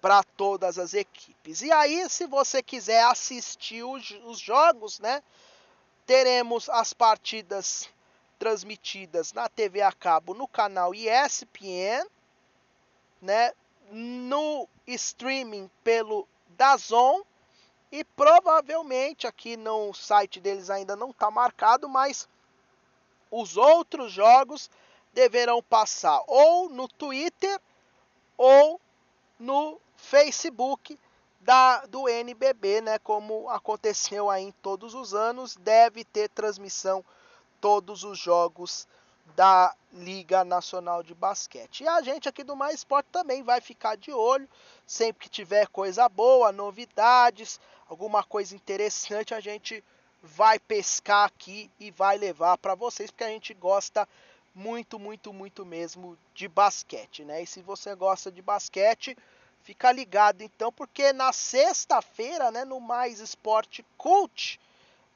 para 0.00 0.22
todas 0.22 0.78
as 0.78 0.94
equipes. 0.94 1.62
E 1.62 1.70
aí, 1.72 2.08
se 2.08 2.26
você 2.26 2.62
quiser 2.62 3.04
assistir 3.04 3.82
os, 3.82 4.10
os 4.24 4.38
jogos, 4.38 4.98
né? 4.98 5.22
Teremos 6.06 6.68
as 6.68 6.92
partidas 6.92 7.88
transmitidas 8.38 9.32
na 9.32 9.48
TV 9.48 9.82
a 9.82 9.92
cabo 9.92 10.32
no 10.34 10.46
canal 10.46 10.94
ESPN, 10.94 12.06
né? 13.20 13.52
No 13.90 14.68
streaming 14.86 15.70
pelo 15.82 16.28
Dazon 16.50 17.22
e 17.90 18.04
provavelmente 18.04 19.26
aqui 19.26 19.56
no 19.56 19.94
site 19.94 20.40
deles 20.40 20.70
ainda 20.70 20.96
não 20.96 21.10
está 21.10 21.30
marcado, 21.30 21.88
mas 21.88 22.28
os 23.30 23.56
outros 23.56 24.12
jogos 24.12 24.70
deverão 25.12 25.62
passar 25.62 26.22
ou 26.26 26.68
no 26.68 26.88
Twitter 26.88 27.60
ou 28.36 28.80
no 29.38 29.80
Facebook 29.96 30.98
da, 31.40 31.86
do 31.86 32.08
NBB, 32.08 32.80
né? 32.80 32.98
Como 32.98 33.48
aconteceu 33.48 34.28
aí 34.28 34.44
em 34.44 34.52
todos 34.52 34.94
os 34.94 35.14
anos, 35.14 35.56
deve 35.56 36.04
ter 36.04 36.28
transmissão 36.28 37.04
todos 37.60 38.04
os 38.04 38.18
jogos 38.18 38.86
da 39.34 39.74
Liga 39.92 40.44
Nacional 40.44 41.02
de 41.02 41.14
Basquete. 41.14 41.84
E 41.84 41.88
a 41.88 42.00
gente 42.02 42.28
aqui 42.28 42.44
do 42.44 42.54
Mais 42.54 42.76
Esporte 42.76 43.08
também 43.10 43.42
vai 43.42 43.60
ficar 43.60 43.96
de 43.96 44.12
olho, 44.12 44.48
sempre 44.86 45.24
que 45.24 45.30
tiver 45.30 45.66
coisa 45.68 46.08
boa, 46.08 46.52
novidades, 46.52 47.60
alguma 47.88 48.22
coisa 48.22 48.54
interessante, 48.54 49.34
a 49.34 49.40
gente 49.40 49.82
vai 50.22 50.58
pescar 50.58 51.26
aqui 51.26 51.70
e 51.78 51.90
vai 51.90 52.18
levar 52.18 52.58
para 52.58 52.74
vocês, 52.74 53.10
porque 53.10 53.24
a 53.24 53.28
gente 53.28 53.54
gosta 53.54 54.08
muito, 54.54 54.98
muito, 54.98 55.32
muito 55.32 55.64
mesmo 55.64 56.16
de 56.34 56.48
basquete, 56.48 57.24
né? 57.24 57.42
E 57.42 57.46
se 57.46 57.60
você 57.62 57.94
gosta 57.94 58.30
de 58.30 58.40
basquete, 58.42 59.16
Fica 59.66 59.90
ligado 59.90 60.42
então, 60.42 60.70
porque 60.70 61.12
na 61.12 61.32
sexta-feira, 61.32 62.52
né, 62.52 62.64
no 62.64 62.78
Mais 62.78 63.18
Esporte 63.18 63.84
Cult, 63.98 64.60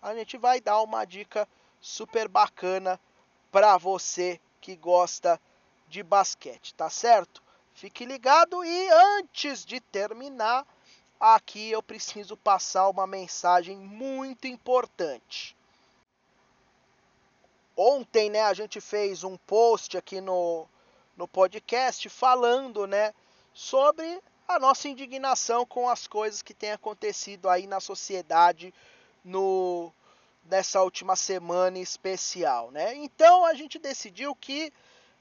a 0.03 0.13
gente 0.13 0.37
vai 0.37 0.61
dar 0.61 0.81
uma 0.81 1.05
dica 1.05 1.47
super 1.81 2.27
bacana 2.27 2.99
para 3.51 3.77
você 3.77 4.41
que 4.61 4.77
gosta 4.77 5.41
de 5.89 6.03
basquete, 6.03 6.75
tá 6.75 6.89
certo? 6.89 7.43
Fique 7.75 8.05
ligado 8.05 8.65
e 8.65 8.89
antes 9.19 9.65
de 9.65 9.81
terminar, 9.81 10.67
aqui 11.19 11.71
eu 11.71 11.83
preciso 11.83 12.37
passar 12.37 12.89
uma 12.89 13.07
mensagem 13.07 13.77
muito 13.77 14.47
importante. 14.47 15.57
Ontem, 17.77 18.29
né, 18.29 18.43
a 18.43 18.53
gente 18.53 18.81
fez 18.81 19.25
um 19.25 19.37
post 19.39 19.97
aqui 19.97 20.21
no, 20.21 20.69
no 21.17 21.27
podcast 21.27 22.09
falando, 22.09 22.87
né, 22.87 23.15
sobre 23.55 24.23
a 24.47 24.59
nossa 24.59 24.89
indignação 24.89 25.65
com 25.65 25.89
as 25.89 26.07
coisas 26.07 26.43
que 26.43 26.53
têm 26.53 26.73
acontecido 26.73 27.49
aí 27.49 27.67
na 27.67 27.81
sociedade 27.81 28.75
no 29.25 29.93
nessa 30.51 30.83
última 30.83 31.15
semana 31.15 31.79
especial, 31.79 32.71
né? 32.73 32.95
Então 32.97 33.47
a 33.47 33.55
gente 33.55 33.79
decidiu 33.79 34.35
que 34.35 34.73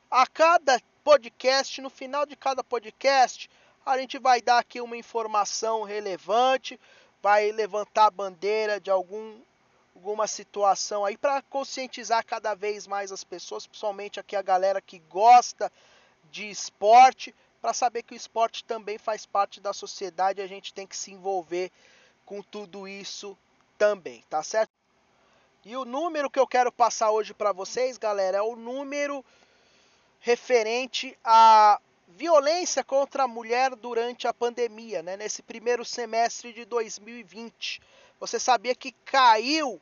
a 0.10 0.26
cada 0.26 0.82
podcast, 1.04 1.80
no 1.82 1.89
final 1.89 2.26
de 2.26 2.36
cada 2.36 2.63
podcast, 2.63 3.50
a 3.86 3.98
gente 3.98 4.18
vai 4.18 4.42
dar 4.42 4.58
aqui 4.58 4.82
uma 4.82 4.98
informação 4.98 5.84
relevante, 5.84 6.80
vai 7.22 7.52
levantar 7.52 8.08
a 8.08 8.12
bandeira 8.12 8.80
de 8.80 8.89
algum 8.89 9.39
alguma 9.96 10.28
situação 10.28 11.04
aí 11.04 11.18
para 11.18 11.42
conscientizar 11.42 12.26
cada 12.26 12.56
vez 12.56 12.88
mais 12.88 13.12
as 13.12 13.24
pessoas, 13.24 13.68
principalmente 13.68 14.18
aqui 14.18 14.34
a 14.34 14.42
galera 14.42 14.82
que 14.82 14.98
gosta 15.00 15.70
de 16.32 16.50
esporte, 16.50 17.36
para 17.62 17.74
saber 17.74 18.04
que 18.04 18.13
o 18.13 18.15
esporte 18.15 18.63
também 18.63 18.98
faz 18.98 19.26
parte 19.26 19.60
da 19.60 19.74
sociedade, 19.74 20.42
a 20.42 20.48
gente 20.48 20.74
tem 20.74 20.88
que 20.88 20.96
se 20.96 21.12
envolver 21.12 21.70
com 22.26 22.42
tudo 22.42 22.88
isso 22.88 23.38
também, 23.78 24.24
tá 24.30 24.42
certo? 24.42 24.79
E 25.69 25.77
o 25.77 25.86
número 25.86 26.32
que 26.32 26.39
eu 26.39 26.47
quero 26.47 26.71
passar 26.71 27.12
hoje 27.12 27.32
para 27.32 27.51
vocês, 27.51 27.95
galera, 27.95 28.39
é 28.39 28.41
o 28.41 28.55
número 28.55 29.23
referente 30.19 31.15
à 31.23 31.79
violência 32.08 32.84
contra 32.84 33.25
a 33.25 33.27
mulher 33.27 33.75
durante 33.75 34.27
a 34.27 34.34
pandemia, 34.34 35.03
né? 35.03 35.15
Nesse 35.15 35.43
primeiro 35.43 35.86
semestre 35.86 36.51
de 36.53 36.65
2020. 36.65 37.84
Você 38.19 38.39
sabia 38.39 38.73
que 38.73 38.93
caiu 39.05 39.79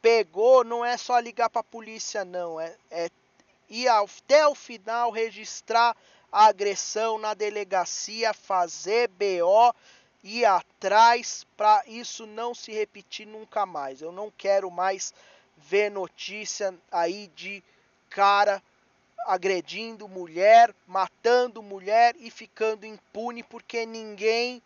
pegou, 0.00 0.64
não 0.64 0.84
é 0.84 0.96
só 0.96 1.18
ligar 1.18 1.50
para 1.50 1.60
a 1.60 1.64
polícia, 1.64 2.24
não. 2.24 2.60
É, 2.60 2.74
é 2.90 3.10
ir 3.68 3.88
até 3.88 4.46
o 4.46 4.54
final, 4.54 5.10
registrar 5.10 5.96
a 6.32 6.46
agressão 6.46 7.18
na 7.18 7.34
delegacia, 7.34 8.32
fazer 8.32 9.08
BO 9.08 9.74
ir 10.22 10.44
atrás 10.44 11.46
para 11.56 11.82
isso 11.86 12.26
não 12.26 12.54
se 12.54 12.72
repetir 12.72 13.26
nunca 13.26 13.64
mais. 13.64 14.00
Eu 14.00 14.12
não 14.12 14.30
quero 14.30 14.70
mais 14.70 15.14
ver 15.56 15.90
notícia 15.90 16.74
aí 16.90 17.28
de 17.34 17.62
cara 18.08 18.62
agredindo 19.26 20.08
mulher, 20.08 20.74
matando 20.86 21.62
mulher 21.62 22.14
e 22.18 22.30
ficando 22.30 22.86
impune 22.86 23.42
porque 23.42 23.84
ninguém 23.84 24.62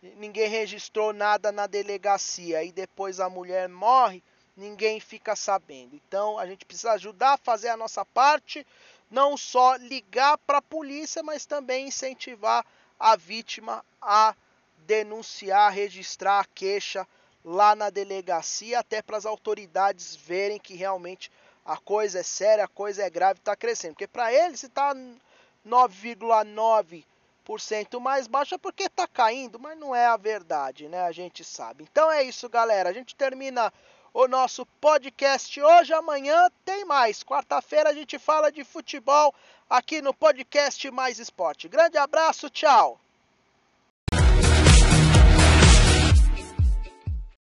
ninguém 0.00 0.48
registrou 0.48 1.12
nada 1.12 1.50
na 1.50 1.66
delegacia 1.66 2.62
e 2.62 2.70
depois 2.70 3.18
a 3.18 3.28
mulher 3.28 3.68
morre, 3.68 4.22
ninguém 4.56 5.00
fica 5.00 5.34
sabendo. 5.34 5.96
Então 5.96 6.38
a 6.38 6.46
gente 6.46 6.64
precisa 6.64 6.92
ajudar 6.92 7.32
a 7.32 7.38
fazer 7.38 7.68
a 7.68 7.76
nossa 7.76 8.04
parte, 8.04 8.64
não 9.10 9.36
só 9.36 9.74
ligar 9.76 10.38
para 10.38 10.58
a 10.58 10.62
polícia, 10.62 11.22
mas 11.22 11.46
também 11.46 11.88
incentivar 11.88 12.64
a 12.98 13.16
vítima 13.16 13.84
a 14.00 14.36
denunciar, 14.88 15.70
registrar 15.70 16.40
a 16.40 16.44
queixa 16.46 17.06
lá 17.44 17.76
na 17.76 17.90
delegacia, 17.90 18.78
até 18.78 19.02
para 19.02 19.18
as 19.18 19.26
autoridades 19.26 20.16
verem 20.16 20.58
que 20.58 20.74
realmente 20.74 21.30
a 21.62 21.76
coisa 21.76 22.20
é 22.20 22.22
séria, 22.22 22.64
a 22.64 22.68
coisa 22.68 23.02
é 23.02 23.10
grave, 23.10 23.38
está 23.38 23.54
crescendo. 23.54 23.92
Porque 23.92 24.06
para 24.06 24.32
eles, 24.32 24.62
está 24.62 24.94
9,9% 25.66 28.00
mais 28.00 28.26
baixo 28.26 28.54
é 28.54 28.58
porque 28.58 28.84
está 28.84 29.06
caindo, 29.06 29.58
mas 29.58 29.78
não 29.78 29.94
é 29.94 30.06
a 30.06 30.16
verdade, 30.16 30.88
né? 30.88 31.02
A 31.02 31.12
gente 31.12 31.44
sabe. 31.44 31.84
Então 31.84 32.10
é 32.10 32.22
isso, 32.22 32.48
galera. 32.48 32.88
A 32.88 32.92
gente 32.92 33.14
termina 33.14 33.70
o 34.14 34.26
nosso 34.26 34.64
podcast 34.80 35.60
hoje. 35.60 35.92
Amanhã 35.92 36.50
tem 36.64 36.86
mais. 36.86 37.22
Quarta-feira 37.22 37.90
a 37.90 37.94
gente 37.94 38.18
fala 38.18 38.50
de 38.50 38.64
futebol 38.64 39.34
aqui 39.68 40.00
no 40.00 40.14
podcast 40.14 40.90
Mais 40.90 41.18
Esporte. 41.18 41.68
Grande 41.68 41.98
abraço, 41.98 42.48
tchau! 42.48 42.98